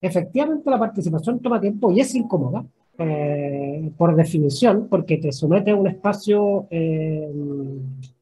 [0.00, 2.64] efectivamente la participación toma tiempo y es incómoda,
[2.98, 7.28] eh, por definición, porque te somete a un espacio eh,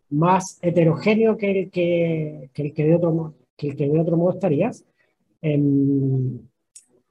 [0.08, 4.16] más heterogéneo que el que, que, el que, de, otro, que, el que de otro
[4.16, 4.86] modo estarías.
[5.42, 6.38] Em,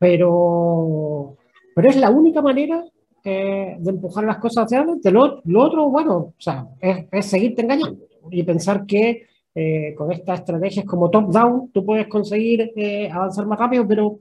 [0.02, 1.38] pero,
[1.76, 2.84] pero es la única manera
[3.24, 5.12] eh, de empujar las cosas hacia adelante.
[5.12, 10.12] Lo, lo otro, bueno, o sea, es, es, seguirte engañando y pensar que eh, con
[10.12, 14.20] estas estrategias como top-down tú puedes conseguir eh, avanzar más rápido, pero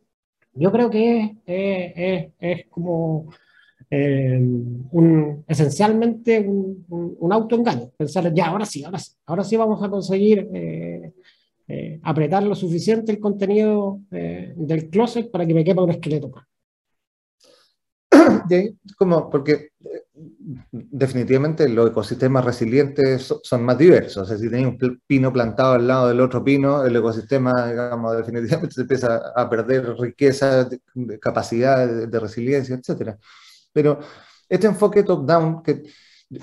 [0.53, 3.33] yo creo que es, es, como
[3.91, 7.89] un, esencialmente un, un, un, autoengaño.
[7.97, 10.47] Pensar, ya, ahora sí, ahora sí, ahora sí vamos a conseguir
[11.73, 16.33] eh, apretar lo suficiente el contenido eh, del closet para que me quepa un esqueleto
[18.99, 20.03] como, porque eh,
[20.73, 24.25] definitivamente los ecosistemas resilientes son, más diversos.
[24.25, 28.17] O sea, si tenéis un pino plantado al lado del otro pino, el ecosistema, digamos,
[28.17, 30.69] definitivamente se empieza a perder riqueza,
[31.21, 33.17] capacidad de, resiliencia, etc.
[33.73, 34.01] Pero
[34.49, 35.85] este enfoque top-down, que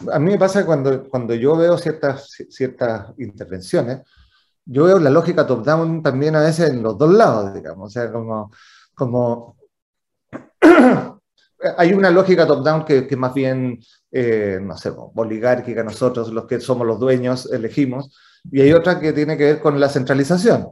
[0.09, 4.03] a mí me pasa cuando, cuando yo veo ciertas, ciertas intervenciones,
[4.68, 7.88] yo veo la lógica top-down también a veces en los dos lados, digamos.
[7.88, 8.51] O sea, como,
[8.93, 9.57] como
[11.78, 13.80] hay una lógica top-down que, que, más bien,
[14.11, 18.15] eh, no sé, oligárquica, nosotros los que somos los dueños elegimos,
[18.51, 20.68] y hay otra que tiene que ver con la centralización.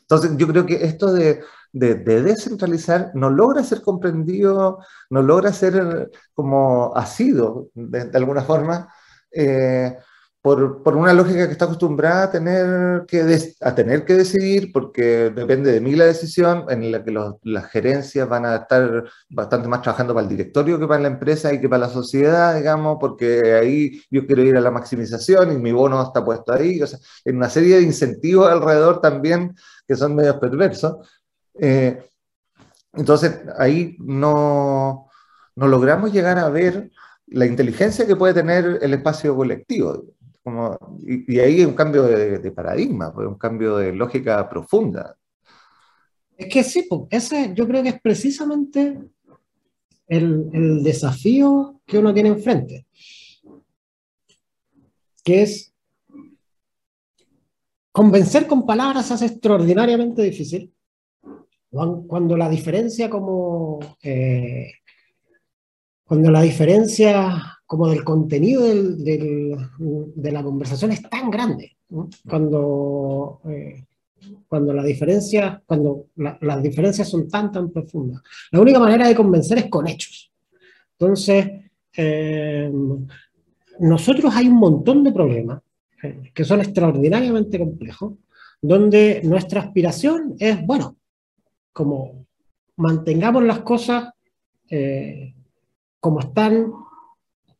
[0.00, 5.52] Entonces, yo creo que esto de, de, de descentralizar no logra ser comprendido, no logra
[5.52, 8.92] ser como asido, de, de alguna forma,
[9.32, 9.96] eh,
[10.44, 15.30] por, por, una lógica que está acostumbrada a tener que, a tener que decidir, porque
[15.34, 17.12] depende de mí la decisión, en la que
[17.44, 21.50] las gerencias van a estar bastante más trabajando para el directorio que para la empresa
[21.50, 25.56] y que para la sociedad, digamos, porque ahí yo quiero ir a la maximización y
[25.56, 29.56] mi bono está puesto ahí, o sea, en una serie de incentivos alrededor también
[29.88, 30.96] que son medios perversos.
[31.58, 32.04] Eh,
[32.92, 35.08] entonces, ahí no,
[35.56, 36.90] no logramos llegar a ver
[37.28, 40.04] la inteligencia que puede tener el espacio colectivo.
[41.06, 45.16] Y, ahí hay un cambio de, de, paradigma, pues, un cambio de lógica profunda.
[46.36, 48.98] Es que sí, pues, ese yo creo que es precisamente
[50.06, 52.86] el, el desafío que uno tiene enfrente,
[55.22, 55.72] que es
[57.90, 60.74] convencer con palabras es extraordinariamente difícil,
[61.70, 63.80] cuando la diferencia como...
[64.02, 64.72] Eh,
[66.04, 71.76] cuando la diferencia como del contenido de la conversación es tan grande,
[72.28, 73.84] cuando, eh,
[74.46, 75.60] cuando las diferencias
[77.08, 78.22] son tan, tan profundas.
[78.52, 80.30] La única manera de convencer es con hechos.
[80.92, 81.48] Entonces,
[81.96, 82.70] eh,
[83.80, 85.60] nosotros hay un montón de problemas
[86.00, 88.12] eh, que son extraordinariamente complejos,
[88.62, 90.94] donde nuestra aspiración es, bueno,
[91.72, 92.24] como
[92.76, 94.10] mantengamos las cosas
[96.00, 96.72] como están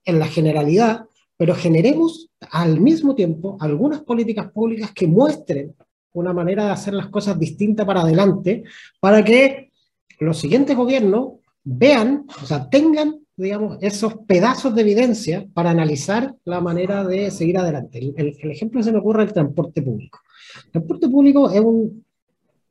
[0.04, 5.74] en la generalidad, pero generemos al mismo tiempo algunas políticas públicas que muestren
[6.12, 8.62] una manera de hacer las cosas distintas para adelante,
[9.00, 9.72] para que
[10.20, 11.34] los siguientes gobiernos
[11.64, 17.58] vean, o sea, tengan, digamos, esos pedazos de evidencia para analizar la manera de seguir
[17.58, 17.98] adelante.
[18.16, 20.20] El, ejemplo que se me ocurre el transporte público.
[20.66, 22.04] El transporte público es un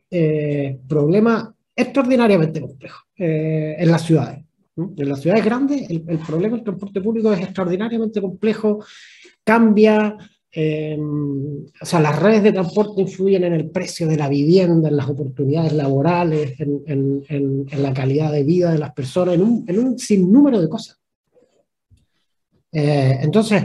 [0.09, 4.42] eh, problema extraordinariamente complejo eh, en las ciudades.
[4.75, 8.83] En las ciudades grandes el, el, problema del transporte público es extraordinariamente complejo,
[9.43, 10.17] cambia,
[10.51, 14.97] eh, o sea, las redes de transporte influyen en el precio de la vivienda, en
[14.97, 19.41] las oportunidades laborales, en, en, en, en la calidad de vida de las personas, en
[19.41, 20.99] un, un sinnúmero de cosas.
[22.71, 23.63] Eh, entonces,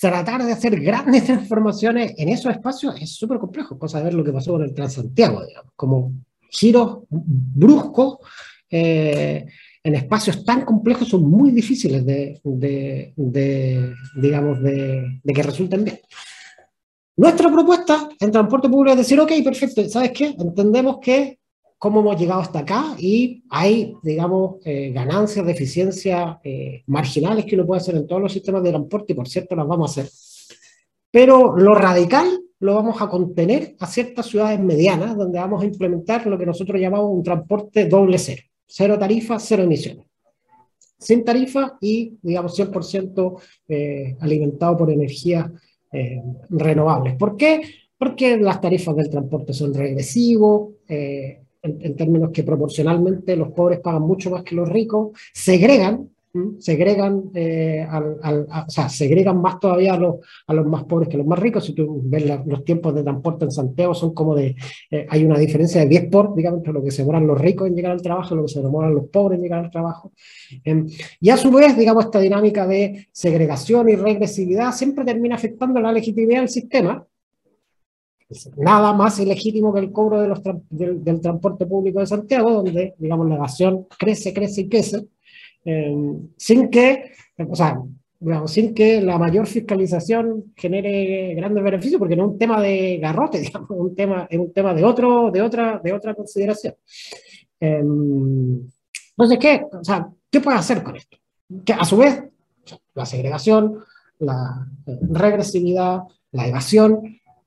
[0.00, 3.78] tratar de hacer grandes transformaciones en esos espacios es súper complejo.
[3.78, 6.12] Cosa de ver lo que pasó con el Transantiago, digamos, como
[6.56, 8.18] giros bruscos
[8.70, 9.46] eh,
[9.82, 16.00] en espacios tan complejos son muy difíciles de, de, digamos, de, que resulten bien.
[17.16, 20.34] Nuestra propuesta en transporte público es decir, ok, perfecto, ¿sabes qué?
[20.38, 21.38] Entendemos que
[21.78, 27.54] cómo hemos llegado hasta acá y hay, digamos, eh, ganancias de eficiencia eh, marginales que
[27.54, 30.00] uno puede hacer en todos los sistemas de transporte y por cierto las vamos a
[30.00, 30.12] hacer.
[31.10, 36.26] Pero lo radical lo vamos a contener a ciertas ciudades medianas donde vamos a implementar
[36.26, 38.42] lo que nosotros llamamos un transporte doble cero.
[38.66, 40.06] Cero tarifa, cero emisiones.
[40.98, 45.50] Sin tarifa y, digamos, 100% eh, alimentado por energías
[46.50, 47.14] renovables.
[47.14, 47.62] ¿Por qué?
[47.96, 50.74] Porque las tarifas del transporte son regresivos,
[51.66, 56.10] en, términos que proporcionalmente los pobres pagan mucho más que los ricos, segregan,
[56.58, 60.16] segregan, eh, o sea, segregan más todavía a los,
[60.46, 61.64] a los más pobres que los más ricos.
[61.64, 64.56] Si tú ves los tiempos de transporte en Santiago, son como de,
[64.90, 67.68] eh, hay una diferencia de 10 por, digamos, entre lo que se demoran los ricos
[67.68, 70.12] en llegar al trabajo y lo que se demoran los pobres en llegar al trabajo.
[70.64, 70.86] Em,
[71.20, 75.92] y a su vez, digamos, esta dinámica de segregación y regresividad siempre termina afectando la
[75.92, 77.06] legitimidad del sistema,
[78.56, 83.86] nada más ilegítimo que el cobro del, transporte público de Santiago, donde, digamos, la evasión
[83.98, 85.06] crece, crece y crece,
[86.36, 87.80] sin que, o sea,
[88.18, 92.98] digamos, sin que la mayor fiscalización genere grandes beneficios, porque no es un tema de
[92.98, 96.74] garrote, digamos, es un tema, es un tema de, otro, de, otra, de otra consideración.
[97.60, 98.60] Em,
[99.10, 101.16] entonces, ¿qué, o sea, ¿qué puede hacer con esto?
[101.64, 102.22] Que a su vez,
[102.94, 103.78] la segregación,
[104.18, 106.00] la eh, regresividad,
[106.32, 107.02] la evasión,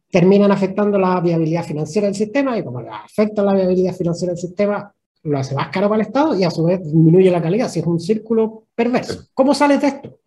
[0.09, 4.91] terminan afectando la viabilidad financiera del sistema y como afecta la viabilidad financiera del sistema,
[5.23, 7.79] lo hace más caro para el Estado y a su vez disminuye la calidad, si
[7.79, 9.25] es un círculo perverso.
[9.33, 10.19] ¿Cómo sales de esto?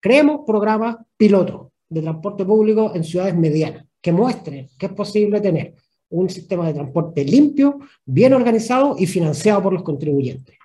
[0.00, 5.74] Creemos programas pilotos de transporte público en ciudades medianas que muestren que es posible tener
[6.08, 10.56] un sistema de transporte limpio, bien organizado y financiado por los contribuyentes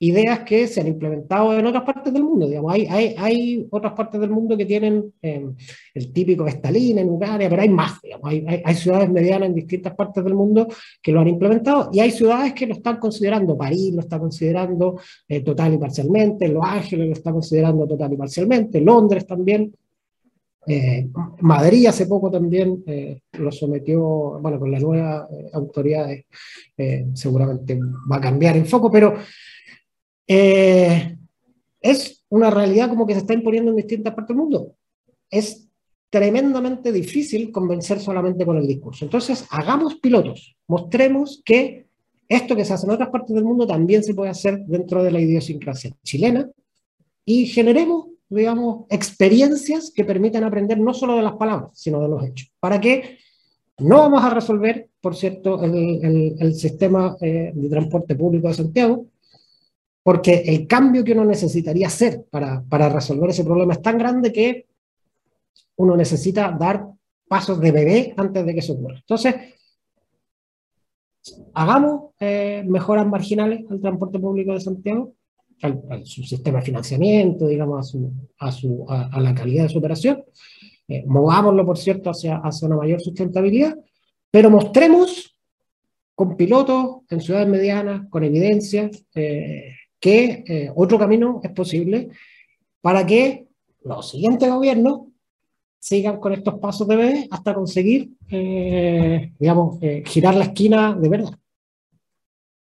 [0.00, 2.46] ideas que se han implementado en otras partes del mundo.
[2.46, 5.54] Digamos, hay, hay, hay otras partes del mundo que tienen em,
[5.94, 8.00] el típico Stalin en Ucrania, pero hay más.
[8.00, 10.68] Digamos, hay, hay, ciudades medianas en distintas partes del mundo
[11.02, 13.56] que lo han implementado y hay ciudades que lo están considerando.
[13.56, 18.16] París lo está considerando eh, total y parcialmente, Los Ángeles lo está considerando total y
[18.16, 19.74] parcialmente, Londres también.
[20.70, 21.08] Eh,
[21.40, 26.10] Madrid hace poco también eh, lo sometió, bueno, con la nueva autoridad
[27.14, 27.80] seguramente
[28.10, 29.14] va a cambiar en foco, pero
[30.28, 31.16] eh,
[31.80, 34.74] es una realidad como que se está imponiendo en distintas partes del mundo.
[35.30, 35.68] Es
[36.10, 39.04] tremendamente difícil convencer solamente con el discurso.
[39.04, 41.86] Entonces, hagamos pilotos, mostremos que
[42.28, 45.10] esto que se hace en otras partes del mundo también se puede hacer dentro de
[45.10, 46.48] la idiosincrasia chilena
[47.24, 52.24] y generemos, digamos, experiencias que permitan aprender no solo de las palabras, sino de los
[52.24, 52.52] hechos.
[52.60, 53.18] ¿Para que
[53.78, 59.06] No vamos a resolver, por cierto, el, el, sistema eh, de transporte público de Santiago,
[60.08, 64.32] porque el cambio que uno necesitaría hacer para, para resolver ese problema es tan grande
[64.32, 64.66] que
[65.76, 66.86] uno necesita dar
[67.28, 68.96] pasos de bebé antes de que eso ocurra.
[68.96, 69.34] Entonces,
[71.52, 75.12] hagamos eh, mejoras marginales al transporte público de Santiago,
[75.60, 77.94] al, su sistema de financiamiento, digamos,
[78.38, 80.24] a, su, a, la calidad de su operación.
[80.88, 83.76] Eh, movámoslo, por cierto, hacia, hacia una mayor sustentabilidad,
[84.30, 85.38] pero mostremos
[86.14, 92.10] con pilotos en ciudades medianas, con evidencia, eh, que eh, otro camino es posible
[92.80, 93.48] para que
[93.82, 95.08] los siguientes gobiernos
[95.78, 101.08] sigan con estos pasos de bebé hasta conseguir, eh, digamos, eh, girar la esquina de
[101.08, 101.38] verdad.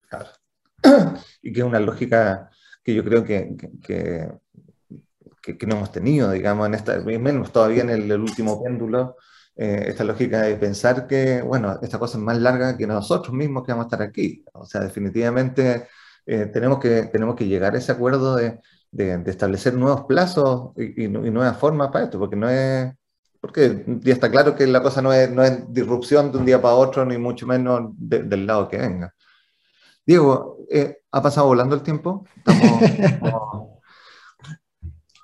[0.10, 0.30] Claro.
[1.42, 2.50] Y que es una lógica
[2.84, 4.32] que yo creo que, que,
[5.42, 9.18] que, no hemos tenido, digamos, en esta, menos todavía en el, último péndulo,
[9.56, 13.72] esta lógica de pensar que, bueno, esta cosa es más larga que nosotros mismos que
[13.72, 14.44] vamos a estar aquí.
[14.54, 15.88] O sea, definitivamente
[16.26, 18.60] eh, tenemos, que, tenemos que llegar a ese acuerdo de,
[18.92, 22.94] de, establecer nuevos plazos y, nuevas formas para esto, porque no es,
[23.42, 26.62] porque ya está claro que la cosa no es, no es disrupción de un día
[26.62, 29.14] para otro, ni mucho menos del lado que venga.
[30.06, 32.26] Diego, eh, ¿ha pasado volando el tiempo?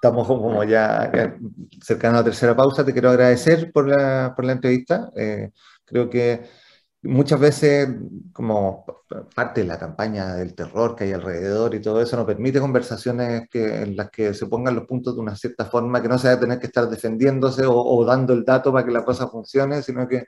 [0.02, 1.12] Estamos, como, ya
[1.82, 2.86] cercanos a la tercera pausa.
[2.86, 5.12] Te quiero agradecer por la, por la entrevista.
[5.16, 5.52] Eh,
[5.86, 6.41] creo que
[7.02, 7.89] muchas veces,
[8.34, 8.86] como
[9.34, 13.47] parte de la campaña del terror que hay alrededor y todo eso, nos permite conversaciones
[13.50, 16.28] que, en las que se pongan los puntos de una cierta forma, que no se
[16.28, 19.82] va a tener que estar defendiéndose o, dando el dato para que la cosa funcione,
[19.82, 20.26] sino que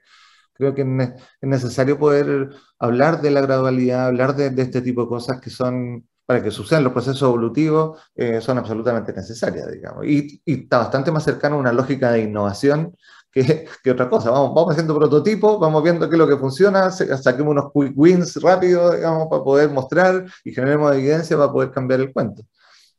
[0.54, 2.50] creo que es necesario poder
[2.80, 6.84] hablar de la gradualidad, hablar de, este tipo de cosas que son para que sucedan
[6.84, 10.06] los procesos evolutivos eh, son absolutamente necesarias, digamos.
[10.06, 12.96] Y, y, está bastante más cercano a una lógica de innovación
[13.84, 14.30] que, otra cosa.
[14.30, 18.36] Vamos, vamos haciendo prototipos, vamos viendo qué es lo que funciona, saquemos unos quick wins
[18.42, 22.44] rápidos, digamos, para poder mostrar y generemos evidencia para poder cambiar el cuento.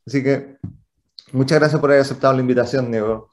[0.05, 0.57] Así que
[1.31, 3.29] muchas gracias por haber aceptado la invitación, Diego.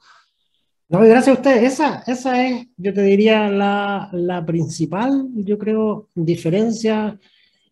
[0.89, 1.73] No, gracias a ustedes.
[1.73, 7.17] Esa, esa es, yo te diría, la, la principal, yo creo, diferencia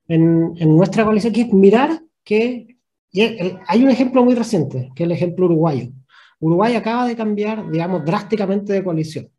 [0.08, 2.78] en, en, nuestra coalición, que es mirar que
[3.68, 5.92] hay un ejemplo muy reciente, que es el ejemplo uruguayo.
[6.40, 9.30] Uruguay acaba de cambiar, digamos, drásticamente de coalición.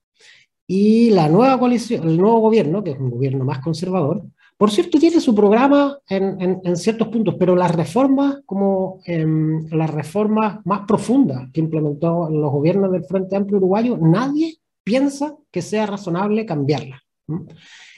[0.67, 4.23] Y la nueva coalición, el nuevo gobierno, que es un gobierno más conservador,
[4.61, 9.25] por cierto, tiene su programa en, en, ciertos puntos, pero las reformas, como eh,
[9.71, 15.63] las reformas más profundas que implementó los gobiernos del Frente Amplio Uruguayo, nadie piensa que
[15.63, 17.01] sea razonable cambiarlas.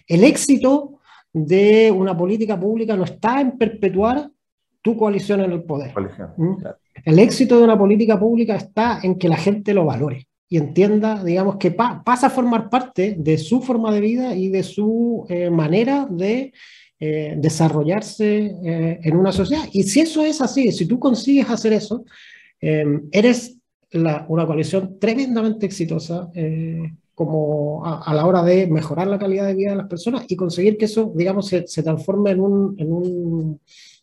[0.06, 1.00] El éxito
[1.32, 4.30] de una política pública no está en perpetuar
[4.82, 5.92] tu coalición en el poder.
[7.04, 11.24] El éxito de una política pública está en que la gente lo valore y entienda,
[11.24, 15.48] digamos, que pasa a formar parte de su forma de vida y de su eh,
[15.48, 16.52] manera de
[17.00, 19.64] eh, desarrollarse eh, en una sociedad.
[19.72, 22.04] Y si eso es así, si tú consigues hacer eso,
[22.60, 23.56] eres
[24.28, 26.30] una coalición tremendamente exitosa
[27.14, 30.76] como a, la hora de mejorar la calidad de vida de las personas y conseguir
[30.76, 33.58] que eso, digamos, se, transforme en un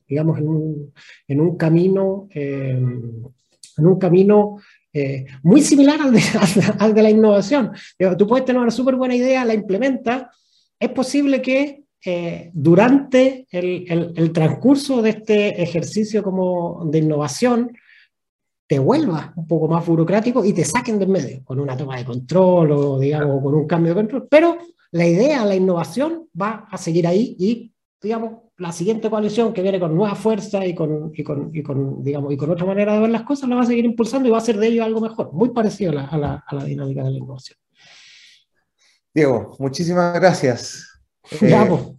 [0.10, 0.94] digamos, en un,
[1.28, 3.32] en un camino, en
[3.78, 4.58] un camino
[4.92, 6.22] eh, muy similar al de,
[6.80, 7.72] al de, la innovación.
[8.18, 10.26] Tú puedes tener una súper buena idea, la implementas,
[10.80, 17.72] es posible que eh, durante el, el, el, transcurso de este ejercicio como de innovación
[18.66, 22.06] te vuelvas un poco más burocrático y te saquen del medio con una toma de
[22.06, 24.58] control o digamos con un cambio de control, pero
[24.92, 29.80] la idea, la innovación va a seguir ahí y digamos la siguiente coalición que viene
[29.80, 33.00] con nueva fuerza y con, y con, y con, digamos, y con otra manera de
[33.00, 35.00] ver las cosas, la va a seguir impulsando y va a hacer de ello algo
[35.00, 37.58] mejor, muy parecido a la, a la, a la dinámica de la innovación.
[39.14, 40.86] Diego, muchísimas gracias.
[41.42, 41.96] Ya, eh,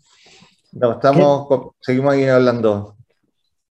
[0.72, 2.96] no, estamos, seguimos ahí hablando.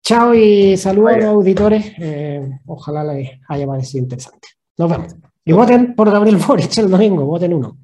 [0.02, 1.92] Chao y saludos a los auditores.
[1.98, 4.48] Eh, ojalá les haya parecido interesante.
[4.76, 5.14] Nos vemos.
[5.44, 7.78] Y voten por Gabriel Boric el domingo, voten uno.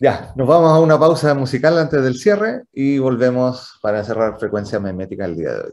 [0.00, 4.78] Ya, nos vamos a una pausa musical antes del cierre y volvemos para cerrar frecuencia
[4.78, 5.72] memética el día de hoy.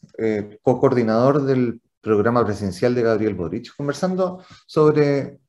[0.17, 5.39] eh, co-coordinador del programa presidencial de Gabriel Boric, conversando sobre,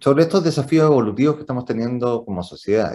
[0.00, 2.94] sobre estos desafíos evolutivos que estamos teniendo como sociedad.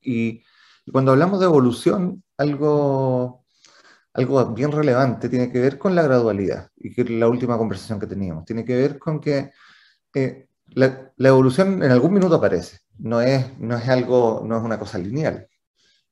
[0.00, 0.42] Y,
[0.90, 3.44] cuando hablamos de evolución, algo,
[4.14, 8.00] algo bien relevante tiene que ver con la gradualidad, y que es la última conversación
[8.00, 9.52] que teníamos, tiene que ver con que
[10.14, 14.62] eh, la, la, evolución en algún minuto aparece, no es, no es algo, no es
[14.64, 15.48] una cosa lineal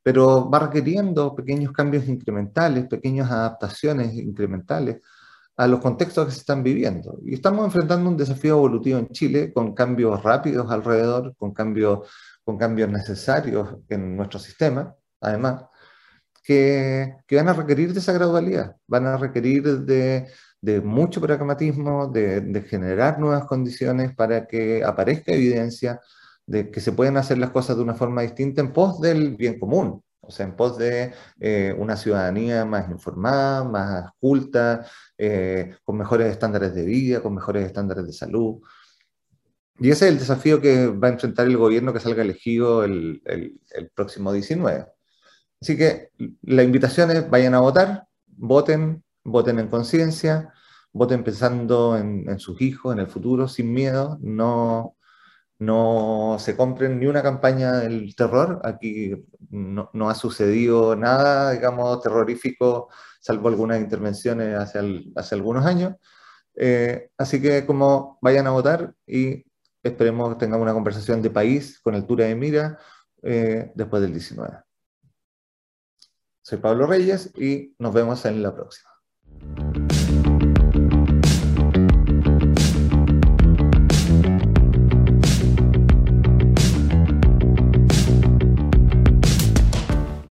[0.03, 5.01] pero va requiriendo pequeños cambios incrementales, pequeñas adaptaciones incrementales
[5.57, 7.19] a los contextos que se están viviendo.
[7.23, 12.09] Y estamos enfrentando un desafío evolutivo en Chile con cambios rápidos alrededor, con cambios,
[12.45, 15.65] con cambios necesarios en nuestro sistema, además,
[16.43, 20.29] que, que van a requerir de esa gradualidad, van a requerir de,
[20.63, 26.01] de mucho pragmatismo, de, de generar nuevas condiciones para que aparezca evidencia
[26.51, 29.61] de que se pueden hacer las cosas de una forma distinta en pos del bien
[29.61, 34.85] común, o sea, en pos de eh, una ciudadanía más informada, más culta,
[35.17, 38.61] eh, con mejores estándares de vida, con mejores estándares de salud.
[39.79, 43.23] Y ese es el desafío que va a enfrentar el gobierno que salga elegido el,
[43.25, 44.87] el, próximo 19.
[45.61, 46.11] Así que
[46.43, 50.53] la invitación es, vayan a votar, voten, voten en conciencia,
[50.93, 54.97] voten pensando en, en, sus hijos, en el futuro, sin miedo, no,
[55.61, 58.61] no se compren ni una campaña del terror.
[58.65, 59.13] Aquí
[59.51, 62.89] no, ha sucedido nada, digamos, terrorífico,
[63.21, 64.81] salvo algunas intervenciones hace,
[65.15, 65.95] hace algunos años.
[66.57, 69.45] Eh, así que como vayan a votar y
[69.83, 72.79] esperemos que tengamos una conversación de país con altura de mira
[73.23, 74.59] eh, después del 19.
[76.43, 78.90] Soy Pablo Reyes y nos vemos en la próxima.